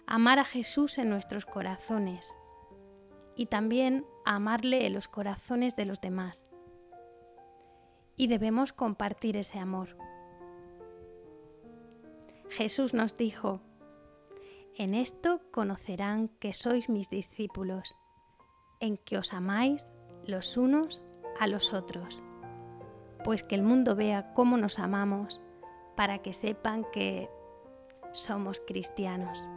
Amar 0.07 0.39
a 0.39 0.45
Jesús 0.45 0.99
en 0.99 1.11
nuestros 1.11 1.45
corazones 1.45 2.39
y 3.35 3.47
también 3.47 4.07
amarle 4.25 4.87
en 4.87 4.95
los 4.95 5.09
corazones 5.09 5.75
de 5.75 5.87
los 5.87 6.01
demás. 6.01 6.47
Y 8.17 8.29
debemos 8.29 8.73
compartir 8.73 9.37
ese 9.37 9.59
amor. 9.59 9.97
Jesús 12.49 12.95
nos 12.95 13.17
dijo, 13.17 13.61
en 14.79 14.95
esto 14.95 15.43
conocerán 15.51 16.29
que 16.39 16.53
sois 16.53 16.89
mis 16.89 17.11
discípulos, 17.11 17.97
en 18.79 18.97
que 18.97 19.19
os 19.19 19.35
amáis 19.35 19.93
los 20.25 20.57
unos 20.57 21.05
a 21.41 21.49
los 21.49 21.75
otros, 21.75 22.23
pues 23.25 23.43
que 23.43 23.57
el 23.57 23.63
mundo 23.63 23.97
vea 23.97 24.33
cómo 24.35 24.57
nos 24.57 24.79
amamos 24.79 25.41
para 25.97 26.19
que 26.19 26.33
sepan 26.33 26.87
que 26.93 27.29
somos 28.13 28.63
cristianos. 28.65 29.49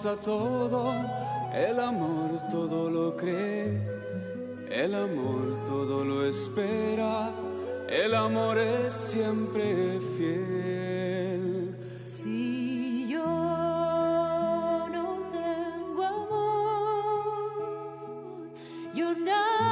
Todo, 0.00 0.94
el 1.52 1.78
amor 1.78 2.30
todo 2.50 2.88
lo 2.88 3.14
cree, 3.16 3.78
el 4.70 4.94
amor 4.94 5.62
todo 5.66 6.04
lo 6.04 6.24
espera, 6.24 7.30
el 7.88 8.14
amor 8.14 8.58
es 8.58 8.94
siempre 8.94 10.00
fiel. 10.16 11.76
Si 12.08 13.06
yo 13.08 13.26
no 14.88 15.18
tengo 15.30 16.04
amor, 16.04 17.52
yo 18.94 19.14
nada 19.14 19.71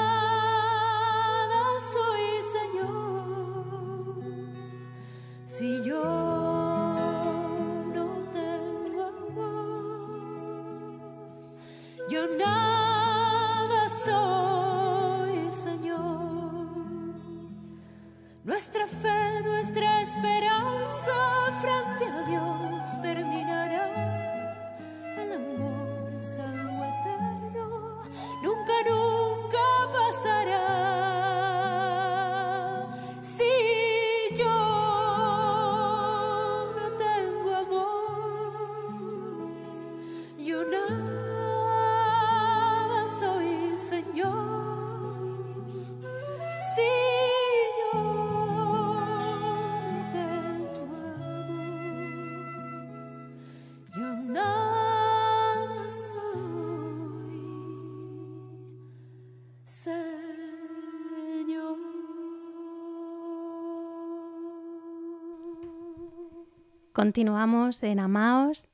Continuamos 67.00 67.82
en 67.82 67.98
Amaos 67.98 68.68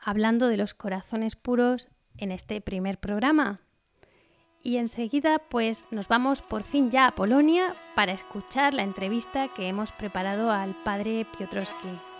hablando 0.00 0.48
de 0.48 0.56
los 0.56 0.74
corazones 0.74 1.36
puros 1.36 1.88
en 2.18 2.32
este 2.32 2.60
primer 2.60 2.98
programa. 2.98 3.60
Y 4.64 4.78
enseguida 4.78 5.38
pues 5.38 5.86
nos 5.92 6.08
vamos 6.08 6.42
por 6.42 6.64
fin 6.64 6.90
ya 6.90 7.06
a 7.06 7.14
Polonia 7.14 7.72
para 7.94 8.10
escuchar 8.10 8.74
la 8.74 8.82
entrevista 8.82 9.46
que 9.46 9.68
hemos 9.68 9.92
preparado 9.92 10.50
al 10.50 10.74
padre 10.82 11.24
Piotrowski. 11.38 12.13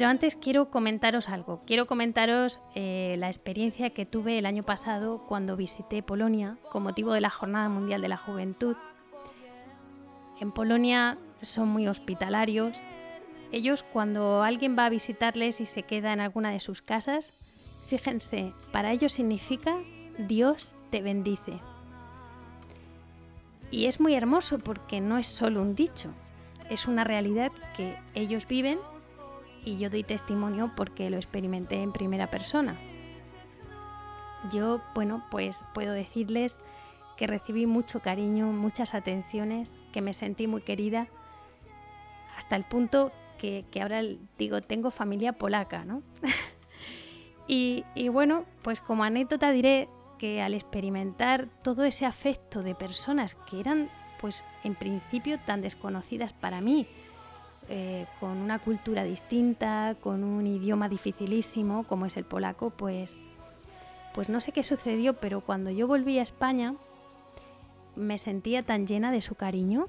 Pero 0.00 0.08
antes 0.08 0.34
quiero 0.34 0.70
comentaros 0.70 1.28
algo. 1.28 1.60
Quiero 1.66 1.86
comentaros 1.86 2.58
eh, 2.74 3.16
la 3.18 3.26
experiencia 3.26 3.90
que 3.90 4.06
tuve 4.06 4.38
el 4.38 4.46
año 4.46 4.62
pasado 4.62 5.26
cuando 5.28 5.58
visité 5.58 6.02
Polonia 6.02 6.56
con 6.70 6.84
motivo 6.84 7.12
de 7.12 7.20
la 7.20 7.28
Jornada 7.28 7.68
Mundial 7.68 8.00
de 8.00 8.08
la 8.08 8.16
Juventud. 8.16 8.76
En 10.40 10.52
Polonia 10.52 11.18
son 11.42 11.68
muy 11.68 11.86
hospitalarios. 11.86 12.78
Ellos 13.52 13.82
cuando 13.82 14.42
alguien 14.42 14.74
va 14.74 14.86
a 14.86 14.88
visitarles 14.88 15.60
y 15.60 15.66
se 15.66 15.82
queda 15.82 16.14
en 16.14 16.20
alguna 16.20 16.50
de 16.50 16.60
sus 16.60 16.80
casas, 16.80 17.34
fíjense, 17.84 18.54
para 18.72 18.92
ellos 18.92 19.12
significa 19.12 19.76
Dios 20.16 20.72
te 20.88 21.02
bendice. 21.02 21.60
Y 23.70 23.84
es 23.84 24.00
muy 24.00 24.14
hermoso 24.14 24.60
porque 24.60 25.02
no 25.02 25.18
es 25.18 25.26
solo 25.26 25.60
un 25.60 25.74
dicho, 25.74 26.08
es 26.70 26.88
una 26.88 27.04
realidad 27.04 27.52
que 27.76 27.98
ellos 28.14 28.46
viven 28.48 28.78
y 29.64 29.76
yo 29.76 29.90
doy 29.90 30.02
testimonio 30.02 30.72
porque 30.76 31.10
lo 31.10 31.16
experimenté 31.16 31.82
en 31.82 31.92
primera 31.92 32.30
persona. 32.30 32.76
Yo, 34.50 34.80
bueno, 34.94 35.22
pues 35.30 35.62
puedo 35.74 35.92
decirles 35.92 36.62
que 37.16 37.26
recibí 37.26 37.66
mucho 37.66 38.00
cariño, 38.00 38.46
muchas 38.46 38.94
atenciones, 38.94 39.78
que 39.92 40.00
me 40.00 40.14
sentí 40.14 40.46
muy 40.46 40.62
querida, 40.62 41.08
hasta 42.36 42.56
el 42.56 42.64
punto 42.64 43.12
que, 43.38 43.66
que 43.70 43.82
ahora 43.82 44.00
digo, 44.38 44.62
tengo 44.62 44.90
familia 44.90 45.34
polaca, 45.34 45.84
¿no? 45.84 46.02
y, 47.46 47.84
y 47.94 48.08
bueno, 48.08 48.46
pues 48.62 48.80
como 48.80 49.04
anécdota 49.04 49.50
diré 49.50 49.88
que 50.18 50.40
al 50.40 50.54
experimentar 50.54 51.48
todo 51.62 51.84
ese 51.84 52.06
afecto 52.06 52.62
de 52.62 52.74
personas 52.74 53.34
que 53.34 53.60
eran, 53.60 53.90
pues 54.20 54.42
en 54.64 54.74
principio, 54.74 55.38
tan 55.40 55.60
desconocidas 55.60 56.32
para 56.32 56.60
mí, 56.60 56.86
eh, 57.72 58.06
con 58.18 58.38
una 58.38 58.58
cultura 58.58 59.04
distinta, 59.04 59.94
con 60.00 60.24
un 60.24 60.44
idioma 60.44 60.88
dificilísimo 60.88 61.84
como 61.84 62.04
es 62.04 62.16
el 62.16 62.24
polaco, 62.24 62.70
pues, 62.70 63.16
pues 64.12 64.28
no 64.28 64.40
sé 64.40 64.50
qué 64.50 64.64
sucedió, 64.64 65.14
pero 65.14 65.40
cuando 65.40 65.70
yo 65.70 65.86
volví 65.86 66.18
a 66.18 66.22
España 66.22 66.74
me 67.94 68.18
sentía 68.18 68.64
tan 68.64 68.88
llena 68.88 69.12
de 69.12 69.20
su 69.20 69.36
cariño 69.36 69.86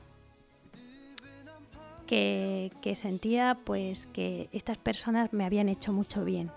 que, 2.05 2.71
que 2.83 2.93
sentía 2.93 3.57
pues 3.63 4.05
que 4.05 4.47
estas 4.51 4.77
personas 4.77 5.33
me 5.33 5.43
habían 5.43 5.67
hecho 5.67 5.91
mucho 5.91 6.23
bien. 6.23 6.51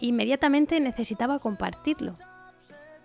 Inmediatamente 0.00 0.80
necesitaba 0.80 1.38
compartirlo. 1.38 2.14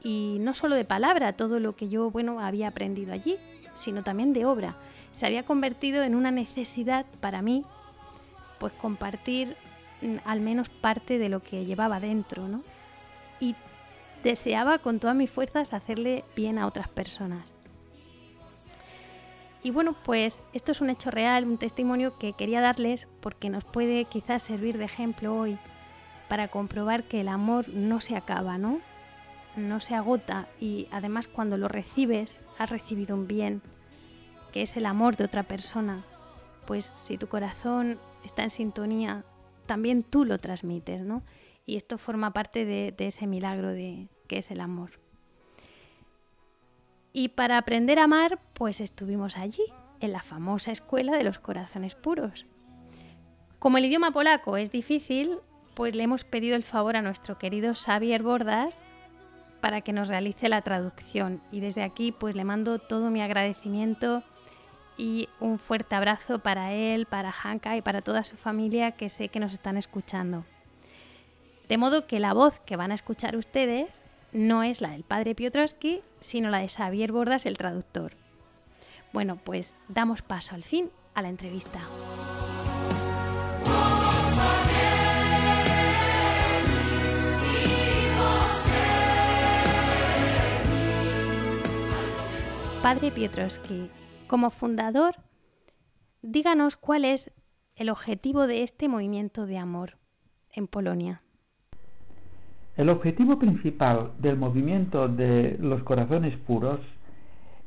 Y 0.04 0.38
no 0.40 0.56
solo 0.56 0.74
de 0.74 0.86
palabra, 0.86 1.34
todo 1.34 1.60
lo 1.60 1.76
que 1.76 1.88
yo 1.88 2.10
bueno 2.10 2.40
había 2.40 2.70
aprendido 2.70 3.14
allí, 3.14 3.38
sino 3.76 4.02
también 4.04 4.34
de 4.34 4.46
obra 4.46 4.76
se 5.14 5.26
había 5.26 5.44
convertido 5.44 6.04
en 6.04 6.16
una 6.16 6.32
necesidad 6.32 7.06
para 7.22 7.42
mí, 7.42 7.64
pues 8.60 8.74
compartir 8.74 9.56
mm, 10.02 10.18
al 10.26 10.42
menos 10.42 10.70
parte 10.70 11.18
de 11.20 11.30
lo 11.30 11.42
que 11.42 11.66
llevaba 11.66 12.00
dentro, 12.00 12.48
¿no? 12.48 12.64
Y 13.40 13.56
deseaba 14.24 14.80
con 14.80 15.00
todas 15.00 15.16
mis 15.16 15.30
fuerzas 15.30 15.74
hacerle 15.74 16.26
bien 16.36 16.58
a 16.58 16.68
otras 16.68 16.90
personas. 16.90 17.46
Y 19.64 19.72
bueno, 19.72 19.96
pues 20.04 20.44
esto 20.52 20.74
es 20.74 20.82
un 20.82 20.90
hecho 20.90 21.10
real, 21.10 21.46
un 21.46 21.58
testimonio 21.58 22.18
que 22.18 22.34
quería 22.34 22.60
darles 22.60 23.08
porque 23.22 23.50
nos 23.50 23.64
puede 23.64 24.04
quizás 24.06 24.44
servir 24.44 24.78
de 24.78 24.86
ejemplo 24.86 25.34
hoy 25.36 25.58
para 26.28 26.50
comprobar 26.50 27.04
que 27.04 27.22
el 27.22 27.30
amor 27.30 27.70
no 27.70 28.02
se 28.02 28.18
acaba, 28.18 28.58
¿no? 28.58 28.82
No 29.56 29.80
se 29.80 29.96
agota 29.96 30.48
y 30.60 30.88
además 30.92 31.28
cuando 31.28 31.58
lo 31.58 31.70
recibes 31.70 32.40
has 32.58 32.72
recibido 32.72 33.16
un 33.16 33.28
bien, 33.28 33.62
que 34.54 34.62
es 34.62 34.78
el 34.78 34.86
amor 34.86 35.18
de 35.18 35.26
otra 35.26 35.44
persona, 35.44 36.06
pues 36.68 36.86
si 36.86 37.18
tu 37.18 37.28
corazón 37.28 38.00
está 38.24 38.44
en 38.44 38.52
sintonía, 38.52 39.26
también 39.66 40.04
tú 40.04 40.26
lo 40.26 40.38
transmites, 40.38 41.02
¿no? 41.02 41.24
Y 41.66 41.76
esto 41.76 41.98
forma 41.98 42.32
parte 42.32 42.64
de, 42.64 42.94
ese 43.00 43.26
milagro 43.26 43.70
de 43.70 44.08
que 44.28 44.38
es 44.38 44.52
el 44.52 44.62
amor. 44.62 44.92
Y 47.14 47.30
para 47.30 47.58
aprender 47.58 48.00
a 48.00 48.04
amar, 48.04 48.40
pues 48.54 48.80
estuvimos 48.80 49.38
allí, 49.38 49.64
en 50.00 50.12
la 50.12 50.22
famosa 50.22 50.72
escuela 50.72 51.18
de 51.18 51.24
los 51.24 51.40
corazones 51.40 51.96
puros. 51.96 52.46
Como 53.60 53.78
el 53.78 53.86
idioma 53.86 54.12
polaco 54.12 54.58
es 54.58 54.72
difícil, 54.72 55.40
pues 55.74 55.96
le 55.96 56.04
hemos 56.04 56.26
pedido 56.26 56.56
el 56.56 56.64
favor 56.64 56.96
a 56.96 57.02
nuestro 57.02 57.40
querido 57.40 57.74
Xavier 57.74 58.22
Bordas 58.22 58.94
para 59.62 59.82
que 59.82 59.94
nos 59.94 60.10
realice 60.10 60.50
la 60.50 60.62
traducción. 60.62 61.42
Y 61.52 61.62
desde 61.62 61.84
aquí, 61.84 62.12
pues 62.12 62.36
le 62.36 62.44
mando 62.44 62.80
todo 62.80 63.10
mi 63.10 63.22
agradecimiento 63.22 64.24
y 64.98 65.30
un 65.40 65.60
fuerte 65.60 65.96
abrazo 65.96 66.40
para 66.40 66.74
él, 66.74 67.06
para 67.06 67.34
Hanka 67.34 67.78
y 67.78 67.82
para 67.82 68.02
toda 68.02 68.24
su 68.24 68.38
familia 68.38 68.92
que 68.92 69.10
sé 69.10 69.30
que 69.30 69.40
nos 69.40 69.54
están 69.54 69.78
escuchando. 69.78 70.46
De 71.68 71.78
modo 71.78 72.08
que 72.08 72.20
la 72.20 72.34
voz 72.34 72.60
que 72.60 72.76
van 72.76 72.92
a 72.92 72.96
escuchar 72.96 73.36
ustedes 73.36 74.06
no 74.32 74.64
es 74.64 74.82
la 74.82 74.90
del 74.90 75.04
padre 75.04 75.36
Piotrowski, 75.36 76.02
sino 76.20 76.50
la 76.50 76.60
de 76.60 76.70
Xavier 76.70 77.12
Bordas, 77.12 77.46
el 77.46 77.58
traductor. 77.58 78.14
Bueno, 79.12 79.38
pues 79.38 79.74
damos 79.88 80.22
paso 80.22 80.56
al 80.56 80.64
fin 80.64 80.90
a 81.14 81.22
la 81.22 81.30
entrevista. 81.30 81.82
Padre 92.82 93.12
Piotrowski, 93.12 93.90
como 94.34 94.50
fundador, 94.50 95.14
díganos 96.24 96.76
cuál 96.76 97.06
es 97.06 97.32
el 97.76 97.92
objetivo 97.92 98.48
de 98.48 98.64
este 98.64 98.90
movimiento 98.90 99.46
de 99.46 99.60
amor 99.60 99.98
en 100.52 100.66
Polonia. 100.66 101.22
El 102.76 102.90
objetivo 102.90 103.38
principal 103.38 104.10
del 104.18 104.36
movimiento 104.36 105.08
de 105.08 105.56
los 105.60 105.84
corazones 105.84 106.36
puros 106.48 106.80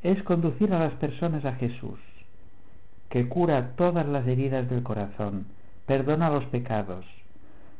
es 0.03 0.21
conducir 0.25 0.75
a 0.75 0.81
las 0.81 0.93
personas 0.95 1.45
a 1.45 1.55
Jesús, 1.55 2.01
que 3.11 3.29
cura 3.29 3.77
todas 3.77 4.05
las 4.09 4.27
heridas 4.27 4.69
del 4.69 4.83
corazón, 4.83 5.47
perdona 5.87 6.31
los 6.31 6.47
pecados, 6.47 7.05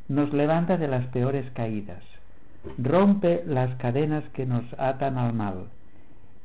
nos 0.07 0.33
levanta 0.33 0.77
de 0.77 0.87
las 0.87 1.07
peores 1.07 1.51
caídas, 1.55 2.05
rompe 2.79 3.43
las 3.47 3.75
cadenas 3.79 4.23
que 4.33 4.47
nos 4.47 4.65
atan 4.79 5.19
al 5.19 5.33
mal 5.33 5.71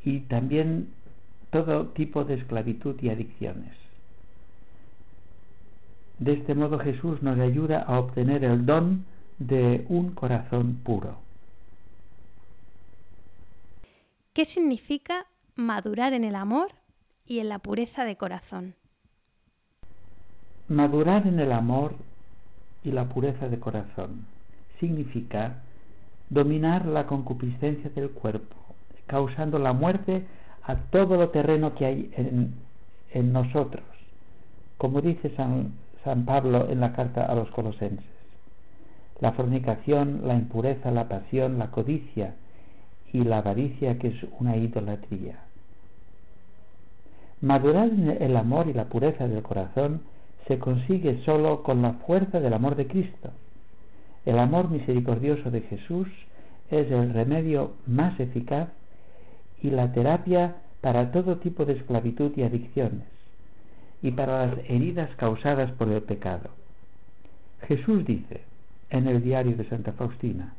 y 0.04 0.22
también 0.22 0.88
todo 1.52 1.88
tipo 1.88 2.24
de 2.24 2.36
esclavitud 2.36 2.96
y 3.02 3.10
adicciones. 3.10 3.76
De 6.20 6.34
este 6.34 6.56
modo 6.56 6.80
Jesús 6.80 7.22
nos 7.22 7.40
ayuda 7.40 7.82
a 7.82 8.00
obtener 8.00 8.44
el 8.44 8.66
don 8.66 9.06
de 9.40 9.86
un 9.90 10.12
corazón 10.12 10.76
puro. 10.84 11.18
¿Qué 14.34 14.46
significa 14.46 15.26
madurar 15.56 16.14
en 16.14 16.24
el 16.24 16.36
amor 16.36 16.72
y 17.28 17.40
en 17.40 17.50
la 17.50 17.60
pureza 17.60 18.06
de 18.06 18.16
corazón? 18.16 18.76
Madurar 20.70 21.28
en 21.28 21.40
el 21.40 21.52
amor 21.52 21.96
y 22.84 22.92
la 22.92 23.10
pureza 23.10 23.50
de 23.50 23.60
corazón 23.60 24.26
significa 24.80 25.62
dominar 26.30 26.86
la 26.86 27.08
concupiscencia 27.08 27.90
del 27.90 28.12
cuerpo, 28.12 28.56
causando 29.06 29.60
la 29.60 29.74
muerte 29.74 30.26
a 30.64 30.76
todo 30.76 31.18
lo 31.18 31.30
terreno 31.30 31.76
que 31.76 31.86
hay 31.86 32.12
en, 33.14 33.34
nosotros, 33.34 33.84
como 34.78 35.02
dice 35.02 35.34
San, 35.36 35.74
San 36.04 36.26
Pablo 36.26 36.70
en 36.70 36.80
la 36.80 36.94
carta 36.94 37.26
a 37.26 37.36
los 37.36 37.50
colosenses. 37.52 38.06
La 39.20 39.34
fornicación, 39.34 40.22
la 40.26 40.36
impureza, 40.36 40.92
la 40.92 41.08
pasión, 41.08 41.60
la 41.60 41.72
codicia 41.72 42.36
y 43.14 43.24
la 43.24 43.40
avaricia 43.40 44.00
que 44.00 44.08
es 44.10 44.16
una 44.40 44.58
idolatría. 44.58 45.40
Madurar 47.42 47.90
el 47.90 48.38
amor 48.38 48.68
y 48.68 48.74
la 48.74 48.86
pureza 48.86 49.28
del 49.28 49.44
corazón 49.44 50.02
se 50.48 50.60
consigue 50.60 51.24
solo 51.26 51.64
con 51.64 51.82
la 51.82 51.94
fuerza 51.94 52.40
del 52.40 52.54
amor 52.54 52.76
de 52.76 52.88
Cristo. 52.88 53.32
El 54.26 54.38
amor 54.40 54.70
misericordioso 54.70 55.50
de 55.50 55.62
Jesús 55.62 56.08
es 56.70 56.90
el 56.92 57.14
remedio 57.14 57.74
más 57.88 58.20
eficaz 58.20 58.70
y 59.62 59.70
la 59.70 59.92
terapia 59.92 60.56
para 60.82 61.12
todo 61.12 61.38
tipo 61.38 61.66
de 61.66 61.74
esclavitud 61.74 62.32
y 62.36 62.44
adicciones 62.44 63.06
y 64.02 64.12
para 64.12 64.48
las 64.48 64.58
heridas 64.68 65.10
causadas 65.16 65.72
por 65.74 65.90
el 65.90 66.02
pecado. 66.02 66.50
Jesús 67.68 68.06
dice 68.06 68.42
en 68.90 69.08
el 69.08 69.24
diario 69.24 69.56
de 69.56 69.70
Santa 69.70 69.94
Faustina, 69.94 70.54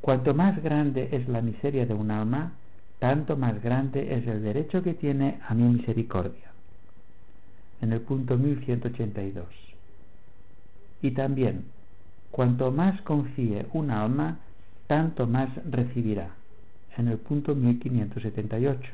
cuanto 0.00 0.34
más 0.34 0.62
grande 0.62 1.08
es 1.12 1.26
la 1.28 1.40
miseria 1.40 1.86
de 1.86 1.94
un 1.94 2.10
alma, 2.10 2.52
tanto 2.98 3.36
más 3.36 3.60
grande 3.62 4.14
es 4.14 4.26
el 4.26 4.42
derecho 4.42 4.82
que 4.82 4.94
tiene 4.94 5.40
a 5.48 5.54
mi 5.54 5.64
misericordia. 5.64 6.52
En 7.80 7.92
el 7.92 8.00
punto 8.00 8.38
1182. 8.38 9.46
Y 11.02 11.10
también, 11.10 11.64
cuanto 12.30 12.70
más 12.70 13.00
confíe 13.02 13.66
un 13.72 13.90
alma, 13.90 14.38
tanto 14.86 15.26
más 15.26 15.48
recibirá. 15.70 16.30
En 16.96 17.08
el 17.08 17.18
punto 17.18 17.54
1578. 17.54 18.92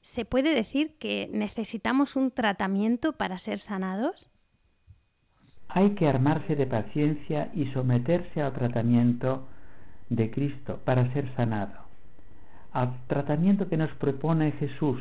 ¿Se 0.00 0.24
puede 0.24 0.54
decir 0.54 0.96
que 0.98 1.28
necesitamos 1.32 2.16
un 2.16 2.30
tratamiento 2.30 3.12
para 3.12 3.36
ser 3.38 3.58
sanados? 3.58 4.30
Hay 5.68 5.90
que 5.90 6.08
armarse 6.08 6.56
de 6.56 6.66
paciencia 6.66 7.50
y 7.54 7.66
someterse 7.72 8.42
al 8.42 8.52
tratamiento 8.52 9.46
de 10.08 10.30
Cristo 10.30 10.80
para 10.84 11.12
ser 11.12 11.32
sanado, 11.36 11.74
al 12.72 12.96
tratamiento 13.06 13.68
que 13.68 13.76
nos 13.76 13.90
propone 13.92 14.52
Jesús. 14.52 15.00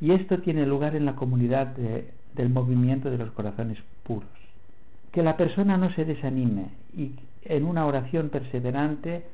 Y 0.00 0.12
esto 0.12 0.40
tiene 0.40 0.66
lugar 0.66 0.94
en 0.94 1.06
la 1.06 1.16
comunidad 1.16 1.68
de, 1.68 2.12
del 2.34 2.50
movimiento 2.50 3.10
de 3.10 3.18
los 3.18 3.32
corazones 3.32 3.78
puros. 4.04 4.28
Que 5.10 5.22
la 5.22 5.36
persona 5.36 5.76
no 5.76 5.92
se 5.94 6.04
desanime 6.04 6.66
y 6.96 7.12
en 7.42 7.64
una 7.64 7.86
oración 7.86 8.28
perseverante, 8.28 9.24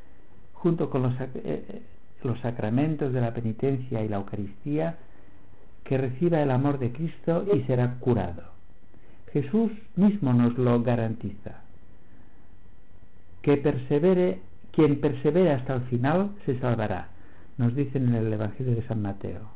junto 0.59 0.91
con 0.91 1.03
los, 1.03 1.15
eh, 1.21 1.83
los 2.23 2.39
sacramentos 2.41 3.13
de 3.13 3.21
la 3.21 3.33
penitencia 3.33 4.03
y 4.03 4.09
la 4.09 4.17
Eucaristía, 4.17 4.97
que 5.85 5.99
reciba 5.99 6.43
el 6.43 6.51
amor 6.51 6.79
de 6.79 6.93
Cristo 6.93 7.47
y 7.55 7.63
será 7.63 7.95
curado. 8.01 8.43
Jesús 9.33 9.73
mismo 9.97 10.33
nos 10.33 10.57
lo 10.59 10.83
garantiza. 10.83 11.63
Que 13.43 13.57
persevere, 13.57 14.41
quien 14.73 15.01
persevere 15.01 15.53
hasta 15.53 15.75
el 15.75 15.83
final 15.83 16.31
se 16.45 16.59
salvará, 16.59 17.09
nos 17.57 17.75
dicen 17.75 18.09
en 18.09 18.15
el 18.15 18.33
Evangelio 18.33 18.75
de 18.75 18.87
San 18.87 19.01
Mateo. 19.01 19.49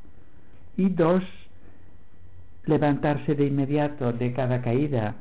Y 0.77 0.89
dos, 0.89 1.23
levantarse 2.65 3.35
de 3.35 3.47
inmediato 3.47 4.13
de 4.13 4.33
cada 4.33 4.63
caída, 4.63 5.17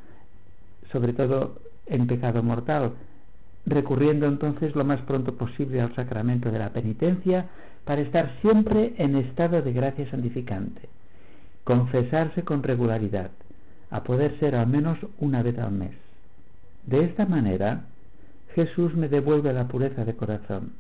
sobre 0.91 1.13
todo 1.13 1.57
en 1.88 2.07
pecado 2.07 2.43
mortal, 2.43 2.93
recurriendo 3.66 4.26
entonces 4.26 4.76
lo 4.76 4.84
más 4.84 5.01
pronto 5.01 5.36
posible 5.36 5.82
al 5.82 5.93
sacramento 5.95 6.51
de 6.51 6.59
la 6.59 6.70
penitencia 6.70 7.47
para 7.86 8.01
estar 8.01 8.32
siempre 8.41 8.93
en 8.97 9.16
estado 9.16 9.62
de 9.62 9.74
gracia 9.74 10.09
santificante, 10.09 10.82
confesarse 11.64 12.43
con 12.43 12.64
regularidad, 12.64 13.32
a 13.89 14.03
poder 14.03 14.38
ser 14.39 14.55
al 14.55 14.68
menos 14.68 14.97
una 15.20 15.43
vez 15.43 15.57
al 15.59 15.72
mes. 15.72 15.91
De 16.86 17.03
esta 17.03 17.26
manera, 17.26 17.86
Jesús 18.55 18.95
me 18.95 19.07
devuelve 19.07 19.53
la 19.53 19.68
pureza 19.68 20.05
de 20.05 20.16
corazón. 20.16 20.74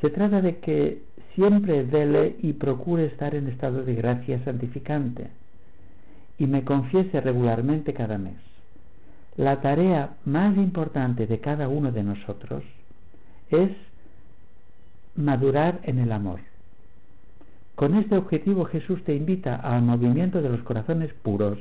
Se 0.00 0.10
trata 0.10 0.40
de 0.40 0.58
que 0.58 1.02
siempre 1.34 1.82
vele 1.82 2.36
y 2.40 2.52
procure 2.52 3.06
estar 3.06 3.34
en 3.34 3.48
estado 3.48 3.84
de 3.84 3.94
gracia 3.94 4.42
santificante 4.44 5.28
y 6.38 6.46
me 6.46 6.64
confiese 6.64 7.20
regularmente 7.20 7.94
cada 7.94 8.18
mes. 8.18 8.36
La 9.36 9.60
tarea 9.60 10.14
más 10.24 10.56
importante 10.56 11.26
de 11.26 11.40
cada 11.40 11.68
uno 11.68 11.90
de 11.90 12.04
nosotros 12.04 12.62
es 13.50 13.70
madurar 15.16 15.80
en 15.82 15.98
el 15.98 16.12
amor. 16.12 16.40
Con 17.74 17.96
este 17.96 18.16
objetivo 18.16 18.64
Jesús 18.66 19.02
te 19.04 19.14
invita 19.14 19.56
al 19.56 19.82
movimiento 19.82 20.40
de 20.40 20.50
los 20.50 20.60
corazones 20.62 21.12
puros 21.14 21.58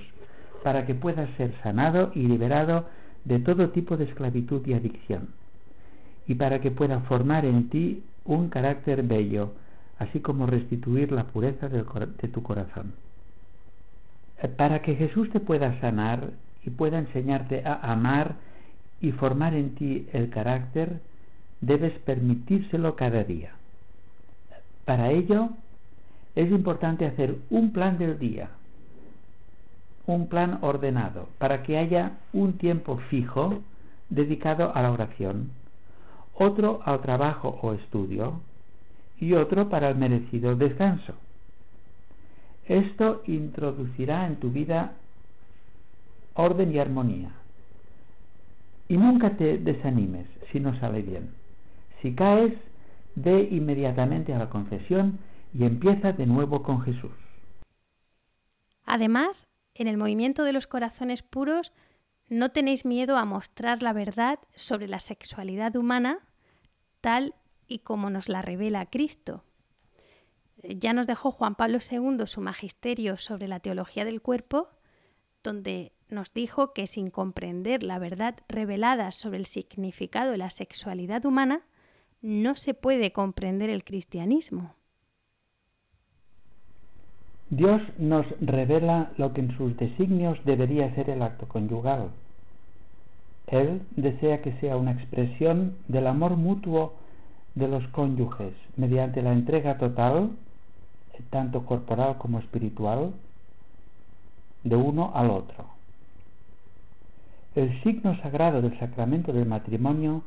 para 0.64 0.86
que 0.86 0.94
puedas 0.94 1.30
ser 1.38 1.54
sanado 1.64 2.12
y 2.14 2.28
liberado 2.28 2.86
de 3.26 3.40
todo 3.40 3.70
tipo 3.70 3.98
de 3.98 4.06
esclavitud 4.06 4.66
y 4.68 4.74
adicción 4.74 5.30
y 6.28 6.36
para 6.36 6.62
que 6.62 6.72
pueda 6.72 7.00
formar 7.02 7.46
en 7.46 7.70
ti 7.70 8.04
un 8.26 8.50
carácter 8.50 9.04
bello, 9.04 9.54
así 10.00 10.20
como 10.20 10.46
restituir 10.46 11.12
la 11.12 11.26
pureza 11.26 11.68
de 11.68 12.28
tu 12.30 12.44
corazón. 12.44 12.94
Para 14.58 14.82
que 14.82 14.96
Jesús 14.96 15.30
te 15.32 15.40
pueda 15.40 15.80
sanar 15.82 16.32
y 16.66 16.70
pueda 16.70 17.00
enseñarte 17.00 17.64
a 17.66 17.92
amar 17.92 18.36
y 19.02 19.12
formar 19.12 19.54
en 19.54 19.76
ti 19.76 20.08
el 20.14 20.30
carácter, 20.30 21.02
debes 21.62 21.94
permitírselo 22.00 22.96
cada 22.96 23.24
día. 23.24 23.52
Para 24.86 25.12
ello, 25.12 25.50
es 26.36 26.50
importante 26.52 27.06
hacer 27.06 27.36
un 27.50 27.72
plan 27.72 27.98
del 27.98 28.18
día, 28.18 28.50
un 30.06 30.28
plan 30.28 30.60
ordenado, 30.62 31.30
para 31.38 31.64
que 31.64 31.78
haya 31.78 32.18
un 32.34 32.58
tiempo 32.58 32.98
fijo 33.10 33.62
dedicado 34.10 34.76
a 34.76 34.82
la 34.82 34.92
oración, 34.92 35.52
otro 36.34 36.82
al 36.86 37.02
trabajo 37.02 37.60
o 37.62 37.74
estudio 37.74 38.42
y 39.20 39.34
otro 39.34 39.70
para 39.70 39.90
el 39.90 39.96
merecido 39.96 40.56
descanso. 40.56 41.14
Esto 42.68 43.22
introducirá 43.28 44.28
en 44.28 44.38
tu 44.38 44.50
vida 44.50 44.94
orden 46.34 46.74
y 46.74 46.80
armonía. 46.80 47.32
Y 48.88 48.98
nunca 48.98 49.38
te 49.38 49.58
desanimes 49.58 50.28
si 50.52 50.60
no 50.60 50.78
sale 50.80 51.02
bien. 51.02 51.32
Si 52.02 52.14
caes, 52.14 52.54
ve 53.16 53.48
inmediatamente 53.52 54.34
a 54.34 54.40
la 54.40 54.50
confesión 54.50 55.20
y 55.54 55.66
empieza 55.66 56.12
de 56.12 56.26
nuevo 56.26 56.64
con 56.64 56.82
Jesús. 56.82 57.12
Además, 58.86 59.48
en 59.76 59.88
el 59.88 59.98
movimiento 59.98 60.44
de 60.44 60.54
los 60.54 60.68
corazones 60.68 61.24
puros, 61.24 61.72
no 62.30 62.50
tenéis 62.52 62.86
miedo 62.86 63.18
a 63.18 63.26
mostrar 63.26 63.82
la 63.82 63.94
verdad 63.94 64.40
sobre 64.56 64.88
la 64.88 65.00
sexualidad 65.00 65.76
humana 65.76 66.20
tal 67.02 67.36
y 67.68 67.80
como 67.80 68.10
nos 68.10 68.30
la 68.30 68.42
revela 68.42 68.86
Cristo. 68.86 69.44
Ya 70.64 70.94
nos 70.94 71.08
dejó 71.08 71.32
Juan 71.32 71.56
Pablo 71.56 71.80
II 71.80 72.26
su 72.26 72.40
magisterio 72.40 73.18
sobre 73.18 73.48
la 73.48 73.60
teología 73.60 74.06
del 74.06 74.22
cuerpo, 74.22 74.70
donde 75.44 75.92
nos 76.14 76.34
dijo 76.34 76.74
que 76.74 76.88
sin 76.88 77.10
comprender 77.10 77.84
la 77.84 78.00
verdad 78.00 78.36
revelada 78.48 79.12
sobre 79.12 79.38
el 79.38 79.46
significado 79.46 80.32
de 80.32 80.38
la 80.38 80.50
sexualidad 80.50 81.26
humana, 81.26 81.62
no 82.22 82.56
se 82.56 82.74
puede 82.74 83.12
comprender 83.12 83.70
el 83.70 83.84
cristianismo. 83.84 84.74
Dios 87.50 87.82
nos 88.00 88.26
revela 88.40 89.12
lo 89.18 89.34
que 89.34 89.42
en 89.42 89.56
sus 89.58 89.76
designios 89.78 90.40
debería 90.46 90.94
ser 90.96 91.10
el 91.10 91.22
acto 91.22 91.48
conyugal. 91.48 92.10
Él 93.48 93.82
desea 93.96 94.42
que 94.42 94.54
sea 94.60 94.78
una 94.78 94.94
expresión 94.94 95.76
del 95.88 96.08
amor 96.08 96.38
mutuo 96.38 96.94
de 97.56 97.68
los 97.68 97.86
cónyuges 97.90 98.54
mediante 98.78 99.22
la 99.22 99.34
entrega 99.34 99.78
total, 99.78 100.32
tanto 101.30 101.66
corporal 101.66 102.18
como 102.18 102.40
espiritual, 102.40 103.14
de 104.64 104.76
uno 104.76 105.12
al 105.14 105.30
otro. 105.30 105.73
El 107.56 107.82
signo 107.84 108.20
sagrado 108.22 108.62
del 108.62 108.78
sacramento 108.80 109.32
del 109.32 109.46
matrimonio 109.46 110.24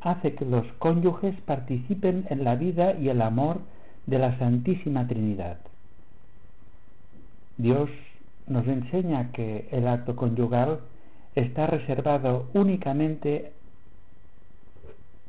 hace 0.00 0.34
que 0.34 0.44
los 0.44 0.66
cónyuges 0.78 1.34
participen 1.46 2.26
en 2.28 2.44
la 2.44 2.56
vida 2.56 2.94
y 2.94 3.08
el 3.08 3.22
amor 3.22 3.60
de 4.06 4.18
la 4.18 4.38
Santísima 4.38 5.06
Trinidad. 5.06 5.58
Dios 7.56 7.88
nos 8.46 8.66
enseña 8.66 9.32
que 9.32 9.66
el 9.72 9.88
acto 9.88 10.14
conyugal 10.14 10.80
está 11.34 11.66
reservado 11.66 12.48
únicamente 12.52 13.52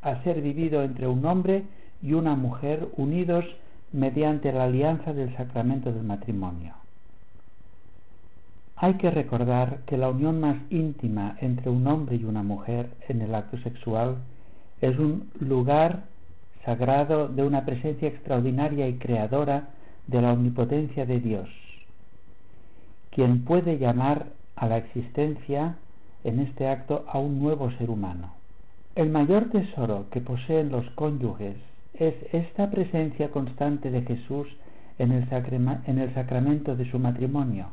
a 0.02 0.22
ser 0.24 0.42
vivido 0.42 0.84
entre 0.84 1.08
un 1.08 1.26
hombre 1.26 1.64
y 2.02 2.14
una 2.14 2.36
mujer 2.36 2.88
unidos 2.98 3.46
mediante 3.92 4.52
la 4.52 4.66
alianza 4.66 5.14
del 5.14 5.36
sacramento 5.36 5.92
del 5.92 6.04
matrimonio. 6.04 6.74
Hay 8.82 8.94
que 8.94 9.12
recordar 9.12 9.80
que 9.88 9.98
la 9.98 10.08
unión 10.10 10.40
más 10.40 10.56
íntima 10.70 11.36
entre 11.42 11.70
un 11.70 11.86
hombre 11.86 12.16
y 12.16 12.24
una 12.24 12.44
mujer 12.44 12.90
en 13.10 13.22
el 13.22 13.36
acto 13.36 13.58
sexual 13.58 14.20
es 14.80 14.98
un 14.98 15.30
lugar 15.42 16.04
sagrado 16.64 17.28
de 17.28 17.44
una 17.44 17.66
presencia 17.66 18.08
extraordinaria 18.08 18.88
y 18.88 18.94
creadora 18.94 19.68
de 20.08 20.22
la 20.22 20.32
omnipotencia 20.32 21.06
de 21.06 21.20
Dios, 21.20 21.50
quien 23.12 23.44
puede 23.44 23.80
llamar 23.80 24.28
a 24.56 24.70
la 24.70 24.78
existencia 24.78 25.76
en 26.24 26.40
este 26.40 26.70
acto 26.70 27.04
a 27.10 27.20
un 27.20 27.38
nuevo 27.38 27.72
ser 27.72 27.90
humano. 27.90 28.32
El 28.96 29.10
mayor 29.10 29.50
tesoro 29.50 30.06
que 30.10 30.22
poseen 30.22 30.72
los 30.72 30.90
cónyuges 30.92 31.58
es 31.96 32.16
esta 32.32 32.72
presencia 32.72 33.30
constante 33.30 33.92
de 33.92 34.04
Jesús 34.04 34.48
en 35.00 35.12
el, 35.12 35.28
en 35.86 36.00
el 36.00 36.14
sacramento 36.14 36.78
de 36.78 36.90
su 36.90 36.98
matrimonio, 36.98 37.68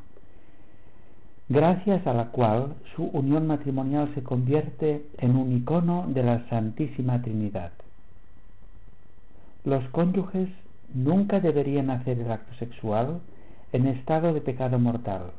gracias 1.49 2.07
a 2.07 2.13
la 2.13 2.27
cual 2.27 2.75
su 2.95 3.05
unión 3.05 3.47
matrimonial 3.47 4.13
se 4.15 4.23
convierte 4.23 5.07
en 5.19 5.37
un 5.37 5.53
icono 5.57 6.07
de 6.09 6.23
la 6.23 6.49
Santísima 6.49 7.23
Trinidad. 7.23 7.71
Los 9.65 9.85
cónyuges 9.91 10.49
nunca 10.95 11.41
deberían 11.41 11.91
hacer 11.91 12.19
el 12.19 12.31
acto 12.31 12.55
sexual 12.59 13.21
en 13.73 13.87
estado 13.87 14.33
de 14.33 14.41
pecado 14.41 14.79
mortal, 14.79 15.31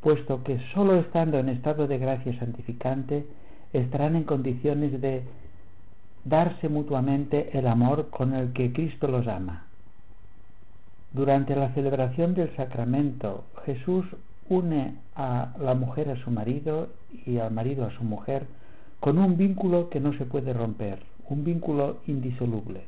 puesto 0.00 0.42
que 0.44 0.58
sólo 0.74 0.96
estando 0.96 1.38
en 1.38 1.48
estado 1.48 1.86
de 1.86 1.98
gracia 1.98 2.38
santificante 2.38 3.26
estarán 3.72 4.16
en 4.16 4.24
condiciones 4.24 5.00
de 5.00 5.22
darse 6.24 6.68
mutuamente 6.68 7.56
el 7.56 7.66
amor 7.66 8.10
con 8.10 8.34
el 8.34 8.52
que 8.52 8.72
Cristo 8.72 9.08
los 9.08 9.26
ama. 9.26 9.64
Durante 11.12 11.56
la 11.56 11.72
celebración 11.74 12.34
del 12.34 12.54
sacramento, 12.54 13.44
Jesús 13.64 14.04
une 14.48 14.94
a 15.14 15.52
la 15.60 15.74
mujer 15.74 16.10
a 16.10 16.16
su 16.24 16.30
marido 16.30 16.88
y 17.26 17.38
al 17.38 17.52
marido 17.52 17.84
a 17.84 17.90
su 17.90 18.04
mujer 18.04 18.46
con 19.00 19.18
un 19.18 19.36
vínculo 19.36 19.90
que 19.90 20.00
no 20.00 20.12
se 20.14 20.24
puede 20.24 20.52
romper, 20.52 20.98
un 21.28 21.44
vínculo 21.44 21.98
indisoluble. 22.06 22.82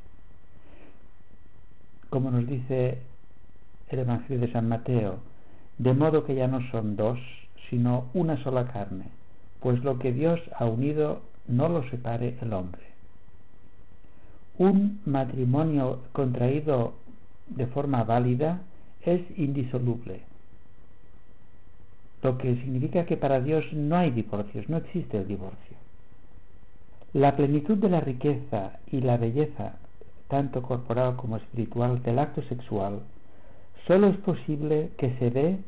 Como 2.09 2.31
nos 2.31 2.47
dice 2.47 2.99
el 3.89 3.99
Evangelio 4.01 4.41
de 4.41 4.53
San 4.53 4.69
Mateo, 4.69 5.19
de 5.79 5.95
modo 5.95 6.25
que 6.25 6.35
ya 6.35 6.49
no 6.49 6.61
son 6.71 6.97
dos, 6.97 7.19
sino 7.69 8.07
una 8.15 8.43
sola 8.43 8.67
carne, 8.73 9.07
pues 9.61 9.83
lo 9.85 9.99
que 9.99 10.13
Dios 10.13 10.41
ha 10.57 10.65
unido 10.65 11.21
no 11.47 11.69
lo 11.69 11.89
separe 11.91 12.37
el 12.41 12.53
hombre. 12.53 12.83
Un 14.59 15.01
matrimonio 15.07 16.01
contraído 16.13 16.95
de 17.49 17.67
forma 17.67 18.05
válida 18.05 18.61
es 19.03 19.23
indisoluble 19.37 20.30
lo 22.23 22.39
que 22.39 22.55
significa 22.57 23.07
que 23.07 23.17
para 23.17 23.41
Dios 23.41 23.65
no 23.73 23.97
hay 23.97 24.11
divorcios, 24.11 24.69
no 24.69 24.77
existe 24.77 25.19
el 25.19 25.29
divorcio. 25.29 25.77
La 27.13 27.35
plenitud 27.37 27.77
de 27.79 27.89
la 27.89 28.01
riqueza 28.01 28.79
y 28.91 29.01
la 29.01 29.17
belleza, 29.17 29.77
tanto 30.29 30.63
corporal 30.63 31.17
como 31.17 31.37
espiritual, 31.37 32.03
del 32.03 32.19
acto 32.19 32.43
sexual, 32.43 33.01
solo 33.87 34.09
es 34.09 34.17
posible 34.19 34.91
que 34.99 35.17
se 35.19 35.31
dé 35.31 35.59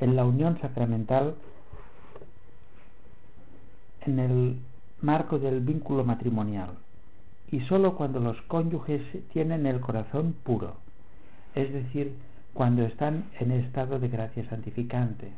en 0.00 0.16
la 0.16 0.24
unión 0.24 0.58
sacramental 0.60 1.34
en 4.02 4.18
el 4.18 4.56
marco 5.00 5.38
del 5.38 5.60
vínculo 5.60 6.04
matrimonial 6.04 6.70
y 7.50 7.60
solo 7.60 7.96
cuando 7.96 8.20
los 8.20 8.40
cónyuges 8.42 9.02
tienen 9.32 9.66
el 9.66 9.80
corazón 9.80 10.34
puro, 10.44 10.76
es 11.54 11.72
decir, 11.72 12.14
cuando 12.54 12.82
están 12.82 13.24
en 13.38 13.52
estado 13.52 13.98
de 13.98 14.08
gracia 14.08 14.48
santificante. 14.48 15.32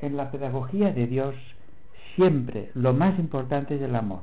En 0.00 0.16
la 0.16 0.30
pedagogía 0.30 0.92
de 0.92 1.06
Dios 1.06 1.34
siempre 2.14 2.70
lo 2.74 2.92
más 2.94 3.18
importante 3.18 3.76
es 3.76 3.82
el 3.82 3.94
amor, 3.94 4.22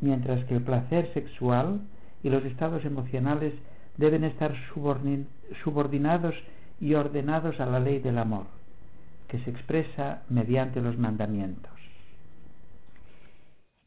mientras 0.00 0.44
que 0.46 0.56
el 0.56 0.62
placer 0.62 1.12
sexual 1.14 1.80
y 2.22 2.30
los 2.30 2.44
estados 2.44 2.84
emocionales 2.84 3.54
deben 3.96 4.24
estar 4.24 4.54
subordinados 4.74 6.34
y 6.80 6.94
ordenados 6.94 7.60
a 7.60 7.66
la 7.66 7.80
ley 7.80 7.98
del 8.00 8.18
amor, 8.18 8.46
que 9.28 9.38
se 9.40 9.50
expresa 9.50 10.22
mediante 10.28 10.80
los 10.80 10.98
mandamientos. 10.98 11.72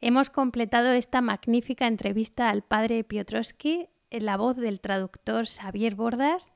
Hemos 0.02 0.30
completado 0.30 0.91
esta 0.93 1.22
magnífica 1.22 1.86
entrevista 1.86 2.50
al 2.50 2.64
padre 2.64 3.04
Piotrowski 3.04 3.89
en 4.10 4.26
la 4.26 4.38
voz 4.38 4.56
del 4.56 4.80
traductor 4.80 5.45
Xavier 5.45 5.95
Bordas 5.95 6.54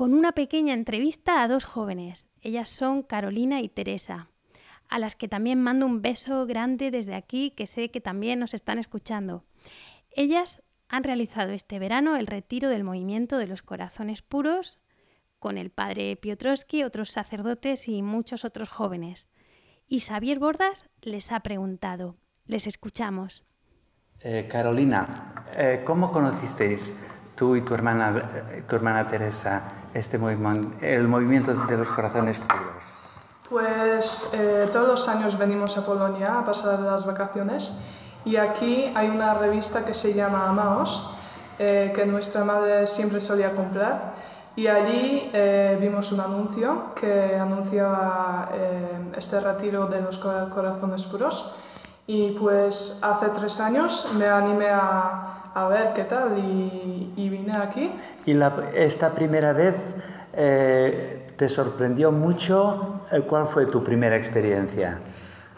con 0.00 0.14
una 0.14 0.32
pequeña 0.32 0.72
entrevista 0.72 1.42
a 1.42 1.46
dos 1.46 1.64
jóvenes. 1.64 2.30
Ellas 2.40 2.70
son 2.70 3.02
Carolina 3.02 3.60
y 3.60 3.68
Teresa, 3.68 4.30
a 4.88 4.98
las 4.98 5.14
que 5.14 5.28
también 5.28 5.60
mando 5.60 5.84
un 5.84 6.00
beso 6.00 6.46
grande 6.46 6.90
desde 6.90 7.14
aquí, 7.14 7.50
que 7.50 7.66
sé 7.66 7.90
que 7.90 8.00
también 8.00 8.38
nos 8.38 8.54
están 8.54 8.78
escuchando. 8.78 9.44
Ellas 10.10 10.62
han 10.88 11.04
realizado 11.04 11.50
este 11.50 11.78
verano 11.78 12.16
el 12.16 12.28
retiro 12.28 12.70
del 12.70 12.82
movimiento 12.82 13.36
de 13.36 13.46
los 13.46 13.60
corazones 13.60 14.22
puros 14.22 14.78
con 15.38 15.58
el 15.58 15.68
padre 15.68 16.16
Piotrowski, 16.16 16.82
otros 16.82 17.10
sacerdotes 17.10 17.86
y 17.86 18.00
muchos 18.00 18.46
otros 18.46 18.70
jóvenes. 18.70 19.28
Y 19.86 20.00
Xavier 20.00 20.38
Bordas 20.38 20.86
les 21.02 21.30
ha 21.30 21.40
preguntado. 21.40 22.16
Les 22.46 22.66
escuchamos. 22.66 23.44
Eh, 24.20 24.48
Carolina, 24.50 25.44
eh, 25.54 25.82
¿cómo 25.84 26.10
conocisteis 26.10 27.19
tú 27.40 27.56
y 27.56 27.62
tu 27.62 27.72
hermana, 27.72 28.12
eh, 28.50 28.64
tu 28.68 28.76
hermana 28.76 29.06
Teresa 29.06 29.62
este 29.94 30.18
movimiento, 30.18 30.76
el 30.84 31.08
movimiento 31.08 31.54
de 31.54 31.76
los 31.78 31.90
corazones 31.90 32.38
puros? 32.38 32.84
Pues 33.48 34.30
eh, 34.34 34.68
todos 34.70 34.86
los 34.86 35.08
años 35.08 35.38
venimos 35.38 35.78
a 35.78 35.86
Polonia 35.86 36.40
a 36.40 36.44
pasar 36.44 36.80
las 36.80 37.06
vacaciones 37.06 37.80
y 38.26 38.36
aquí 38.36 38.92
hay 38.94 39.08
una 39.08 39.32
revista 39.32 39.86
que 39.86 39.94
se 39.94 40.12
llama 40.12 40.50
Amaos, 40.50 41.14
eh, 41.58 41.92
que 41.94 42.04
nuestra 42.04 42.44
madre 42.44 42.86
siempre 42.86 43.22
solía 43.22 43.52
comprar 43.56 44.12
y 44.54 44.66
allí 44.66 45.30
vimos 45.80 46.12
un 46.12 46.20
anuncio 46.20 46.92
que 46.94 47.38
anunciaba 47.38 48.50
este 49.16 49.40
retiro 49.40 49.86
de 49.86 50.02
los 50.02 50.18
corazones 50.18 51.04
puros 51.04 51.54
y 52.06 52.32
pues 52.32 52.98
hace 53.02 53.28
tres 53.28 53.60
años 53.60 54.08
me 54.18 54.26
animé 54.26 54.68
a, 54.68 55.39
a 55.54 55.68
ver 55.68 55.92
qué 55.94 56.04
tal 56.04 56.38
y, 56.38 57.12
y 57.16 57.28
vine 57.28 57.56
aquí. 57.56 57.92
¿Y 58.26 58.34
la, 58.34 58.52
esta 58.74 59.10
primera 59.10 59.52
vez 59.52 59.74
eh, 60.32 61.26
te 61.36 61.48
sorprendió 61.48 62.12
mucho? 62.12 63.02
Eh, 63.10 63.22
¿Cuál 63.22 63.46
fue 63.46 63.66
tu 63.66 63.82
primera 63.82 64.16
experiencia? 64.16 64.98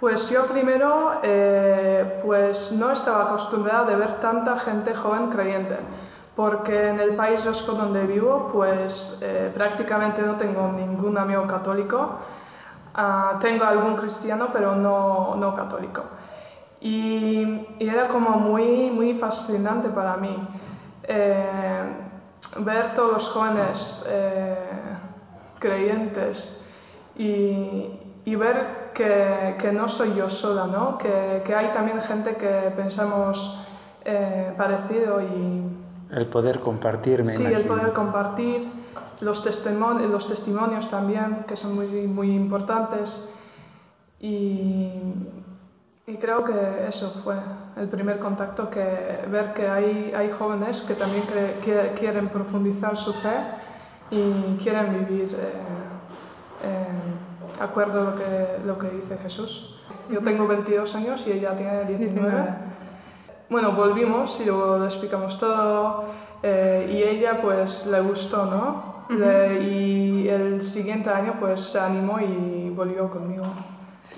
Pues 0.01 0.30
yo 0.30 0.47
primero 0.47 1.20
eh, 1.22 2.20
pues 2.24 2.72
no 2.72 2.90
estaba 2.90 3.24
acostumbrada 3.24 3.84
de 3.84 3.97
ver 3.97 4.20
tanta 4.20 4.59
gente 4.59 4.95
joven 4.95 5.28
creyente, 5.28 5.76
porque 6.34 6.88
en 6.88 6.99
el 6.99 7.14
País 7.14 7.45
Vasco 7.47 7.72
donde 7.72 8.05
vivo 8.07 8.49
pues 8.53 9.24
prácticamente 9.55 10.22
no 10.22 10.34
tengo 10.34 10.72
ningún 10.72 11.16
amigo 11.18 11.47
católico, 11.47 12.18
ah, 12.95 13.38
tengo 13.40 13.64
algún 13.64 13.95
cristiano 13.95 14.49
pero 14.53 14.74
no, 14.74 15.36
no 15.36 15.55
católico. 15.55 16.03
Y, 16.85 17.66
y, 17.78 17.89
era 17.89 18.09
como 18.09 18.30
muy, 18.30 18.91
muy 18.91 19.14
fascinante 19.14 19.89
para 19.89 20.16
mí 20.16 20.37
ver 22.59 22.95
todos 22.95 23.12
los 23.12 23.28
jóvenes 23.28 24.07
eh, 24.09 24.57
creyentes 25.59 26.61
y, 27.16 27.89
y 28.24 28.35
ver 28.35 28.91
que, 28.95 29.57
que, 29.61 29.72
no 29.72 29.89
soy 29.89 30.14
yo 30.16 30.28
sola, 30.28 30.66
¿no? 30.66 30.99
que, 30.99 31.43
que 31.45 31.55
hay 31.55 31.72
también 31.72 32.01
gente 32.01 32.37
que 32.37 32.72
pensamos 32.76 33.64
eh, 34.05 34.53
parecido 34.57 35.20
y... 35.22 35.62
El 36.11 36.26
poder 36.26 36.61
compartir, 36.61 37.20
me 37.20 37.26
Sí, 37.26 37.43
imagino. 37.43 37.61
el 37.61 37.66
poder 37.66 37.93
compartir, 37.93 38.68
los 39.20 39.43
testimonios, 39.45 40.11
los 40.11 40.28
testimonios 40.28 40.91
también, 40.91 41.45
que 41.49 41.57
son 41.57 41.74
muy, 41.74 41.87
muy 42.07 42.33
importantes. 42.35 43.30
Y, 44.20 44.91
y 46.07 46.16
creo 46.16 46.44
que 46.44 46.86
eso 46.88 47.11
fue 47.22 47.36
el 47.76 47.88
primer 47.88 48.18
contacto, 48.18 48.68
que 48.70 49.20
ver 49.30 49.53
que 49.55 49.68
hay, 49.68 50.12
hay 50.16 50.30
jóvenes 50.32 50.80
que 50.82 50.94
también 50.94 51.22
cre- 51.24 51.61
que 51.64 51.92
quieren 51.98 52.28
profundizar 52.28 52.96
su 52.96 53.12
fe 53.12 53.34
y 54.11 54.57
quieren 54.62 54.92
vivir 55.07 55.34
eh, 55.38 55.53
en 56.64 57.62
acuerdo 57.62 58.00
a 58.00 58.05
lo 58.11 58.14
que, 58.16 58.59
lo 58.66 58.78
que 58.78 58.88
dice 58.90 59.16
Jesús. 59.18 59.80
Yo 60.11 60.20
tengo 60.22 60.46
22 60.46 60.94
años 60.96 61.24
y 61.26 61.32
ella 61.32 61.55
tiene 61.57 61.84
19. 61.84 62.32
Bueno, 63.48 63.72
volvimos 63.72 64.40
y 64.40 64.46
luego 64.46 64.78
le 64.78 64.86
explicamos 64.86 65.38
todo 65.38 66.07
eh, 66.42 66.90
y 66.92 67.03
ella 67.03 67.38
pues 67.40 67.86
le 67.86 68.00
gustó, 68.00 68.46
¿no? 68.46 68.92
Le- 69.16 69.62
y 69.62 70.28
el 70.28 70.62
siguiente 70.62 71.11
año 71.11 71.34
pues 71.38 71.61
se 71.61 71.78
animó 71.78 72.18
y 72.20 72.70
volvió 72.70 73.09
conmigo 73.11 73.44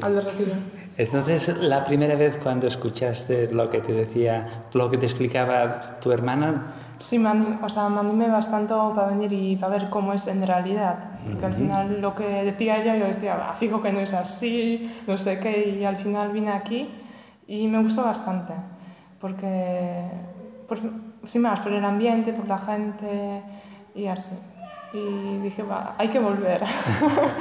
al 0.03 0.22
retiro. 0.24 0.53
Entonces, 0.97 1.57
la 1.61 1.85
primera 1.85 2.15
vez 2.15 2.39
cuando 2.43 2.67
escuchaste 2.69 3.53
lo 3.53 3.69
que 3.69 3.81
te 3.81 3.93
decía, 3.93 4.65
lo 4.73 4.91
que 4.91 4.99
te 4.99 5.07
explicaba 5.07 5.99
tu 6.01 6.13
hermana, 6.13 6.75
Sí, 6.99 7.19
me, 7.19 7.29
anim- 7.29 7.59
o 7.63 7.69
sea, 7.69 7.89
me 7.89 7.99
animé 8.01 8.29
bastante 8.29 8.73
para 8.95 9.09
venir 9.09 9.31
y 9.33 9.57
para 9.57 9.73
ver 9.77 9.91
cómo 9.91 10.13
es 10.13 10.27
en 10.29 10.47
realidad. 10.47 10.97
Porque 11.29 11.45
al 11.47 11.53
Ujú. 11.53 11.61
final 11.61 12.01
lo 12.01 12.15
que 12.15 12.25
decía 12.45 12.81
ella, 12.81 12.97
yo 12.97 13.07
decía, 13.07 13.35
"Bah, 13.37 13.53
fijo 13.53 13.83
que 13.83 13.93
no 13.93 13.99
es 14.01 14.15
así, 14.15 14.95
no 15.07 15.19
sé 15.19 15.41
qué, 15.41 15.77
y 15.81 15.85
al 15.85 15.97
final 15.97 16.31
vine 16.31 16.53
aquí 16.53 16.89
y 17.49 17.67
me 17.67 17.83
gustó 17.83 18.05
bastante. 18.05 18.55
Porque, 19.21 20.05
por, 20.69 20.79
sin 21.27 21.43
más, 21.43 21.61
por 21.61 21.73
el 21.73 21.85
ambiente, 21.85 22.33
por 22.33 22.47
la 22.47 22.59
gente 22.59 23.43
y 23.97 24.07
así. 24.07 24.37
Y 24.93 25.39
dije, 25.41 25.63
va, 25.65 25.97
hay 25.99 26.09
que 26.09 26.21
volver. 26.21 26.63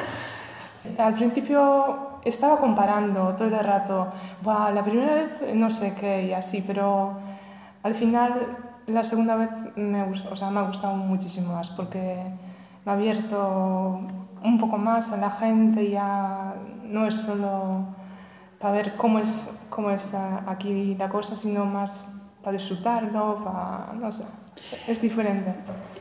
al 0.98 1.14
principio 1.14 2.10
estaba 2.26 2.58
comparando 2.58 3.36
todo 3.36 3.48
el 3.48 3.60
rato, 3.60 4.12
"Buah, 4.42 4.72
la 4.72 4.84
primera 4.84 5.14
vez 5.16 5.56
no 5.56 5.70
sé 5.70 5.96
qué 6.00 6.28
y 6.28 6.34
así, 6.34 6.64
pero 6.66 7.14
al 7.84 7.96
final 7.96 8.58
la 8.88 9.04
segunda 9.04 9.36
vez 9.36 9.50
me, 9.76 10.04
o 10.04 10.36
sea, 10.36 10.50
me 10.50 10.60
ha 10.60 10.64
gustado 10.64 10.96
muchísimo 10.96 11.54
más 11.54 11.70
porque 11.70 12.24
me 12.86 12.92
ha 12.92 12.96
abierto 12.96 14.02
un 14.44 14.60
poco 14.60 14.78
más 14.78 15.12
a 15.14 15.18
la 15.18 15.30
gente, 15.30 15.90
ya 15.90 16.54
no 16.84 17.08
es 17.08 17.22
solo 17.22 17.86
para 18.60 18.74
ver 18.74 18.96
cómo 18.96 19.20
es, 19.20 19.68
cómo 19.70 19.90
es 19.90 20.14
aquí 20.48 20.96
la 20.96 21.10
cosa, 21.10 21.36
sino 21.36 21.66
más 21.66 22.22
para 22.42 22.58
disfrutarlo, 22.58 23.44
para, 23.44 23.94
no 23.94 24.12
sé, 24.12 24.26
es 24.88 25.02
diferente. 25.02 25.54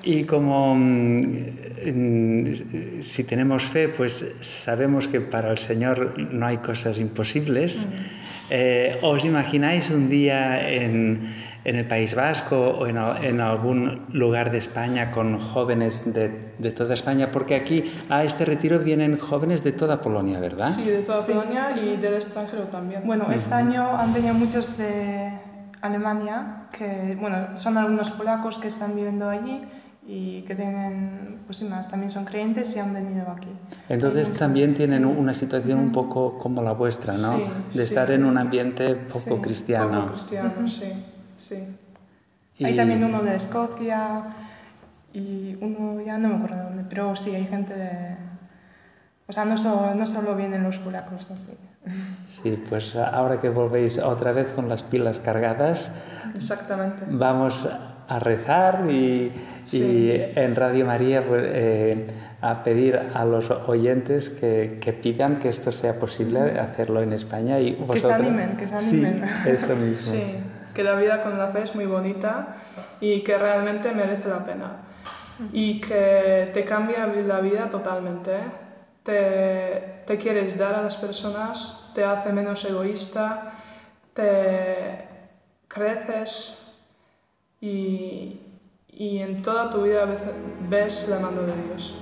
Y 0.04 0.24
como 0.24 0.74
mm, 0.76 2.52
si 3.00 3.24
tenemos 3.24 3.64
fe, 3.64 3.88
pues 3.88 4.34
sabemos 4.40 5.08
que 5.08 5.20
para 5.20 5.50
el 5.50 5.58
Señor 5.58 6.18
no 6.18 6.46
hay 6.46 6.58
cosas 6.58 6.98
imposibles. 6.98 7.88
Eh, 8.50 8.98
¿Os 9.02 9.24
imagináis 9.24 9.90
un 9.90 10.08
día 10.10 10.68
en, 10.68 11.32
en 11.64 11.76
el 11.76 11.86
País 11.86 12.14
Vasco 12.14 12.58
o 12.58 12.86
en, 12.86 12.98
en 12.98 13.40
algún 13.40 14.06
lugar 14.12 14.50
de 14.50 14.58
España 14.58 15.10
con 15.10 15.38
jóvenes 15.38 16.12
de, 16.12 16.52
de 16.58 16.72
toda 16.72 16.94
España? 16.94 17.30
Porque 17.30 17.54
aquí 17.54 17.84
a 18.10 18.24
este 18.24 18.44
retiro 18.44 18.78
vienen 18.80 19.16
jóvenes 19.18 19.62
de 19.64 19.72
toda 19.72 20.00
Polonia, 20.00 20.38
¿verdad? 20.40 20.70
Sí, 20.74 20.82
de 20.82 20.98
toda 21.02 21.16
Sí. 21.16 21.32
Polonia 21.32 21.74
y 21.80 21.96
del 21.96 22.14
extranjero 22.14 22.64
también. 22.64 23.02
Bueno, 23.06 23.26
este 23.32 23.54
año 23.54 23.96
han 23.96 24.12
venido 24.12 24.34
muchos 24.34 24.76
de 24.76 25.30
Alemania, 25.80 26.64
que 26.76 27.16
bueno, 27.18 27.56
son 27.56 27.78
algunos 27.78 28.10
polacos 28.10 28.58
que 28.58 28.68
están 28.68 28.94
viviendo 28.94 29.28
allí 29.30 29.62
y 30.06 30.42
que 30.42 30.54
tienen, 30.56 31.40
pues 31.46 31.58
sin 31.58 31.70
más, 31.70 31.88
también 31.90 32.10
son 32.10 32.24
creyentes 32.24 32.74
y 32.76 32.80
han 32.80 32.92
venido 32.92 33.30
aquí. 33.30 33.48
Entonces 33.88 34.32
también 34.32 34.74
tienen 34.74 35.04
sí. 35.04 35.08
una 35.16 35.32
situación 35.32 35.78
un 35.78 35.92
poco 35.92 36.38
como 36.38 36.62
la 36.62 36.72
vuestra, 36.72 37.14
¿no? 37.16 37.36
Sí, 37.36 37.44
de 37.66 37.72
sí, 37.72 37.80
estar 37.80 38.08
sí. 38.08 38.14
en 38.14 38.24
un 38.24 38.36
ambiente 38.36 38.96
poco 38.96 39.36
Sí, 39.36 39.42
cristiano. 39.42 40.00
Poco 40.02 40.12
cristiano, 40.14 40.66
sí, 40.66 40.92
sí. 41.36 41.76
Hay 42.64 42.76
también 42.76 43.02
uno 43.04 43.22
de 43.22 43.34
Escocia 43.36 44.22
y 45.12 45.56
uno 45.60 46.00
ya 46.00 46.18
no 46.18 46.28
me 46.28 46.34
acuerdo 46.36 46.56
de 46.56 46.62
dónde, 46.64 46.84
pero 46.88 47.14
sí, 47.16 47.34
hay 47.34 47.44
gente 47.46 47.74
de... 47.74 48.16
O 49.28 49.32
sea, 49.32 49.44
no, 49.44 49.56
so- 49.56 49.94
no 49.94 50.06
solo 50.06 50.34
vienen 50.36 50.62
los 50.64 50.78
polacos 50.78 51.30
así. 51.30 51.52
Sí, 52.26 52.54
pues 52.68 52.94
ahora 52.96 53.40
que 53.40 53.48
volvéis 53.48 53.98
otra 53.98 54.32
vez 54.32 54.48
con 54.52 54.68
las 54.68 54.82
pilas 54.82 55.20
cargadas, 55.20 55.92
Exactamente. 56.34 57.04
vamos 57.08 57.66
a 58.14 58.18
rezar 58.18 58.84
y, 58.90 59.32
y 59.72 60.10
en 60.34 60.54
Radio 60.54 60.84
María 60.86 61.26
pues, 61.26 61.44
eh, 61.46 62.06
a 62.40 62.62
pedir 62.62 62.96
a 63.14 63.24
los 63.24 63.50
oyentes 63.50 64.28
que, 64.30 64.78
que 64.80 64.92
pidan 64.92 65.38
que 65.38 65.48
esto 65.48 65.70
sea 65.72 65.98
posible 65.98 66.58
hacerlo 66.58 67.00
en 67.02 67.12
España 67.12 67.58
y 67.58 67.74
se 67.76 67.82
vosotros- 67.84 68.20
animen, 68.20 68.56
que 68.56 68.66
se 68.66 68.74
animen. 68.76 69.24
Sí, 69.44 69.48
eso 69.50 69.76
mismo. 69.76 70.12
Sí, 70.22 70.36
que 70.74 70.82
la 70.82 70.94
vida 70.94 71.22
con 71.22 71.38
la 71.38 71.48
fe 71.48 71.62
es 71.62 71.74
muy 71.74 71.86
bonita 71.86 72.56
y 73.00 73.20
que 73.20 73.36
realmente 73.38 73.92
merece 73.92 74.28
la 74.28 74.44
pena. 74.44 74.76
Y 75.52 75.80
que 75.80 76.50
te 76.54 76.64
cambia 76.64 77.06
la 77.06 77.40
vida 77.40 77.68
totalmente. 77.70 78.32
Te, 79.02 80.02
te 80.06 80.16
quieres 80.18 80.56
dar 80.56 80.74
a 80.76 80.82
las 80.82 80.96
personas, 80.96 81.90
te 81.94 82.04
hace 82.04 82.32
menos 82.32 82.64
egoísta, 82.64 83.52
te 84.14 85.08
creces 85.68 86.61
y, 87.62 88.40
y 88.88 89.18
en 89.20 89.40
toda 89.40 89.70
tu 89.70 89.82
vida 89.82 90.04
ves- 90.68 91.08
la 91.08 91.20
mano 91.20 91.42
de 91.42 91.62
Dios. 91.68 91.96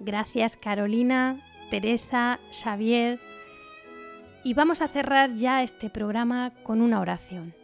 Gracias 0.00 0.56
Carolina, 0.56 1.40
Teresa, 1.70 2.38
Xavier. 2.52 3.18
Y 4.44 4.54
vamos 4.54 4.80
a 4.82 4.88
cerrar 4.88 5.34
ya 5.34 5.62
este 5.62 5.90
programa 5.90 6.52
con 6.62 6.80
una 6.80 7.00
oración. 7.00 7.54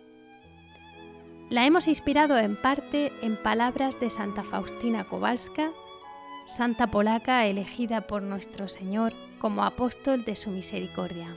La 1.50 1.66
hemos 1.66 1.86
inspirado 1.86 2.36
en 2.38 2.56
parte 2.56 3.12
en 3.22 3.36
palabras 3.36 4.00
de 4.00 4.10
Santa 4.10 4.42
Faustina 4.42 5.04
Kowalska, 5.04 5.70
santa 6.46 6.88
polaca 6.88 7.46
elegida 7.46 8.06
por 8.06 8.22
nuestro 8.22 8.66
Señor 8.66 9.12
como 9.44 9.62
apóstol 9.62 10.24
de 10.24 10.36
su 10.36 10.48
misericordia. 10.48 11.36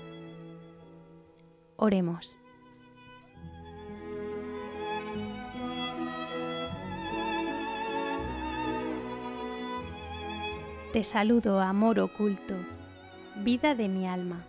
Oremos. 1.76 2.38
Te 10.93 11.03
saludo, 11.03 11.60
amor 11.60 11.99
oculto, 11.99 12.55
vida 13.43 13.76
de 13.76 13.89
mi 13.89 14.08
alma. 14.08 14.45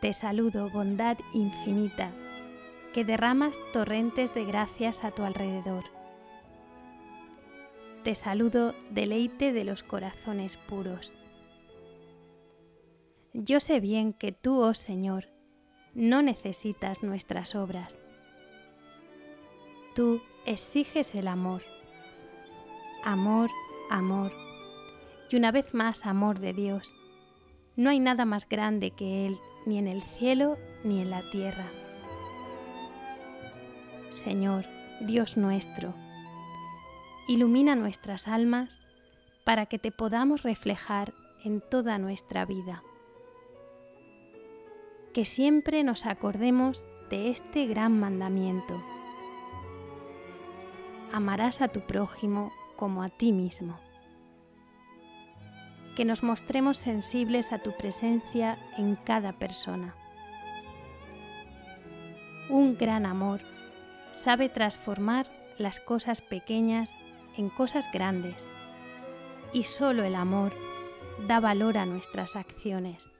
Te 0.00 0.12
saludo, 0.12 0.68
bondad 0.70 1.16
infinita, 1.32 2.10
que 2.92 3.04
derramas 3.04 3.56
torrentes 3.72 4.34
de 4.34 4.44
gracias 4.44 5.04
a 5.04 5.12
tu 5.12 5.22
alrededor. 5.22 5.84
Te 8.02 8.16
saludo, 8.16 8.74
deleite 8.90 9.52
de 9.52 9.62
los 9.62 9.84
corazones 9.84 10.56
puros. 10.56 11.14
Yo 13.34 13.60
sé 13.60 13.80
bien 13.80 14.12
que 14.12 14.32
tú, 14.32 14.60
oh 14.60 14.74
Señor, 14.74 15.28
no 15.92 16.22
necesitas 16.22 17.02
nuestras 17.02 17.54
obras. 17.54 17.98
Tú 19.94 20.22
exiges 20.46 21.14
el 21.14 21.28
amor. 21.28 21.62
Amor, 23.04 23.50
amor 23.90 24.32
y 25.30 25.36
una 25.36 25.50
vez 25.50 25.74
más 25.74 26.06
amor 26.06 26.38
de 26.38 26.52
Dios. 26.52 26.94
No 27.76 27.90
hay 27.90 27.98
nada 27.98 28.24
más 28.24 28.48
grande 28.48 28.92
que 28.92 29.26
Él, 29.26 29.38
ni 29.66 29.78
en 29.78 29.88
el 29.88 30.02
cielo 30.02 30.58
ni 30.84 31.00
en 31.00 31.10
la 31.10 31.22
tierra. 31.30 31.66
Señor, 34.10 34.64
Dios 35.00 35.36
nuestro, 35.36 35.92
ilumina 37.26 37.74
nuestras 37.74 38.28
almas 38.28 38.84
para 39.44 39.66
que 39.66 39.78
te 39.78 39.90
podamos 39.90 40.42
reflejar 40.42 41.12
en 41.42 41.60
toda 41.60 41.98
nuestra 41.98 42.44
vida. 42.44 42.82
Que 45.14 45.24
siempre 45.24 45.82
nos 45.84 46.04
acordemos 46.04 46.86
de 47.08 47.30
este 47.30 47.66
gran 47.66 47.98
mandamiento. 47.98 48.82
Amarás 51.12 51.62
a 51.62 51.68
tu 51.68 51.80
prójimo 51.80 52.52
como 52.76 53.02
a 53.02 53.08
ti 53.08 53.32
mismo 53.32 53.78
que 55.94 56.04
nos 56.04 56.22
mostremos 56.22 56.78
sensibles 56.78 57.52
a 57.52 57.58
tu 57.58 57.72
presencia 57.76 58.58
en 58.76 58.96
cada 58.96 59.32
persona. 59.32 59.94
Un 62.48 62.76
gran 62.76 63.06
amor 63.06 63.40
sabe 64.12 64.48
transformar 64.48 65.26
las 65.58 65.80
cosas 65.80 66.20
pequeñas 66.20 66.96
en 67.36 67.48
cosas 67.48 67.88
grandes 67.92 68.48
y 69.52 69.62
solo 69.64 70.04
el 70.04 70.14
amor 70.14 70.52
da 71.28 71.40
valor 71.40 71.78
a 71.78 71.86
nuestras 71.86 72.36
acciones. 72.36 73.13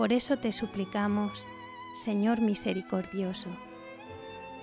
Por 0.00 0.14
eso 0.14 0.38
te 0.38 0.50
suplicamos, 0.50 1.46
Señor 1.92 2.40
misericordioso, 2.40 3.50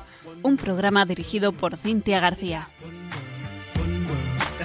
un 0.43 0.57
programa 0.57 1.07
dirigido 1.07 1.53
por 1.53 1.77
Cintia 1.77 2.19
García. 2.19 2.69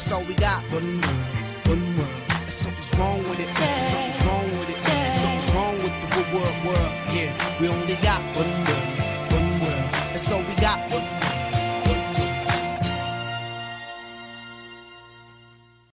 That's 0.10 0.22
all 0.22 0.28
we 0.28 0.34
got. 0.34 0.64
One 0.72 1.02
world, 1.02 1.68
one 1.68 1.98
world. 1.98 2.10
And 2.32 2.52
something's 2.52 2.96
wrong 2.98 3.22
with 3.30 3.40
it. 3.42 3.54
Something's 3.54 4.26
wrong 4.26 4.50
with 4.58 4.70
it. 4.70 4.82
Something's 5.16 5.52
wrong 5.52 5.78
with 5.78 5.94
the 6.10 6.24
world, 6.34 6.66
world. 6.66 6.94
Yeah, 7.14 7.60
we 7.62 7.68
only 7.68 7.96
got 7.98 8.20
one 8.36 8.66
world. 8.66 8.89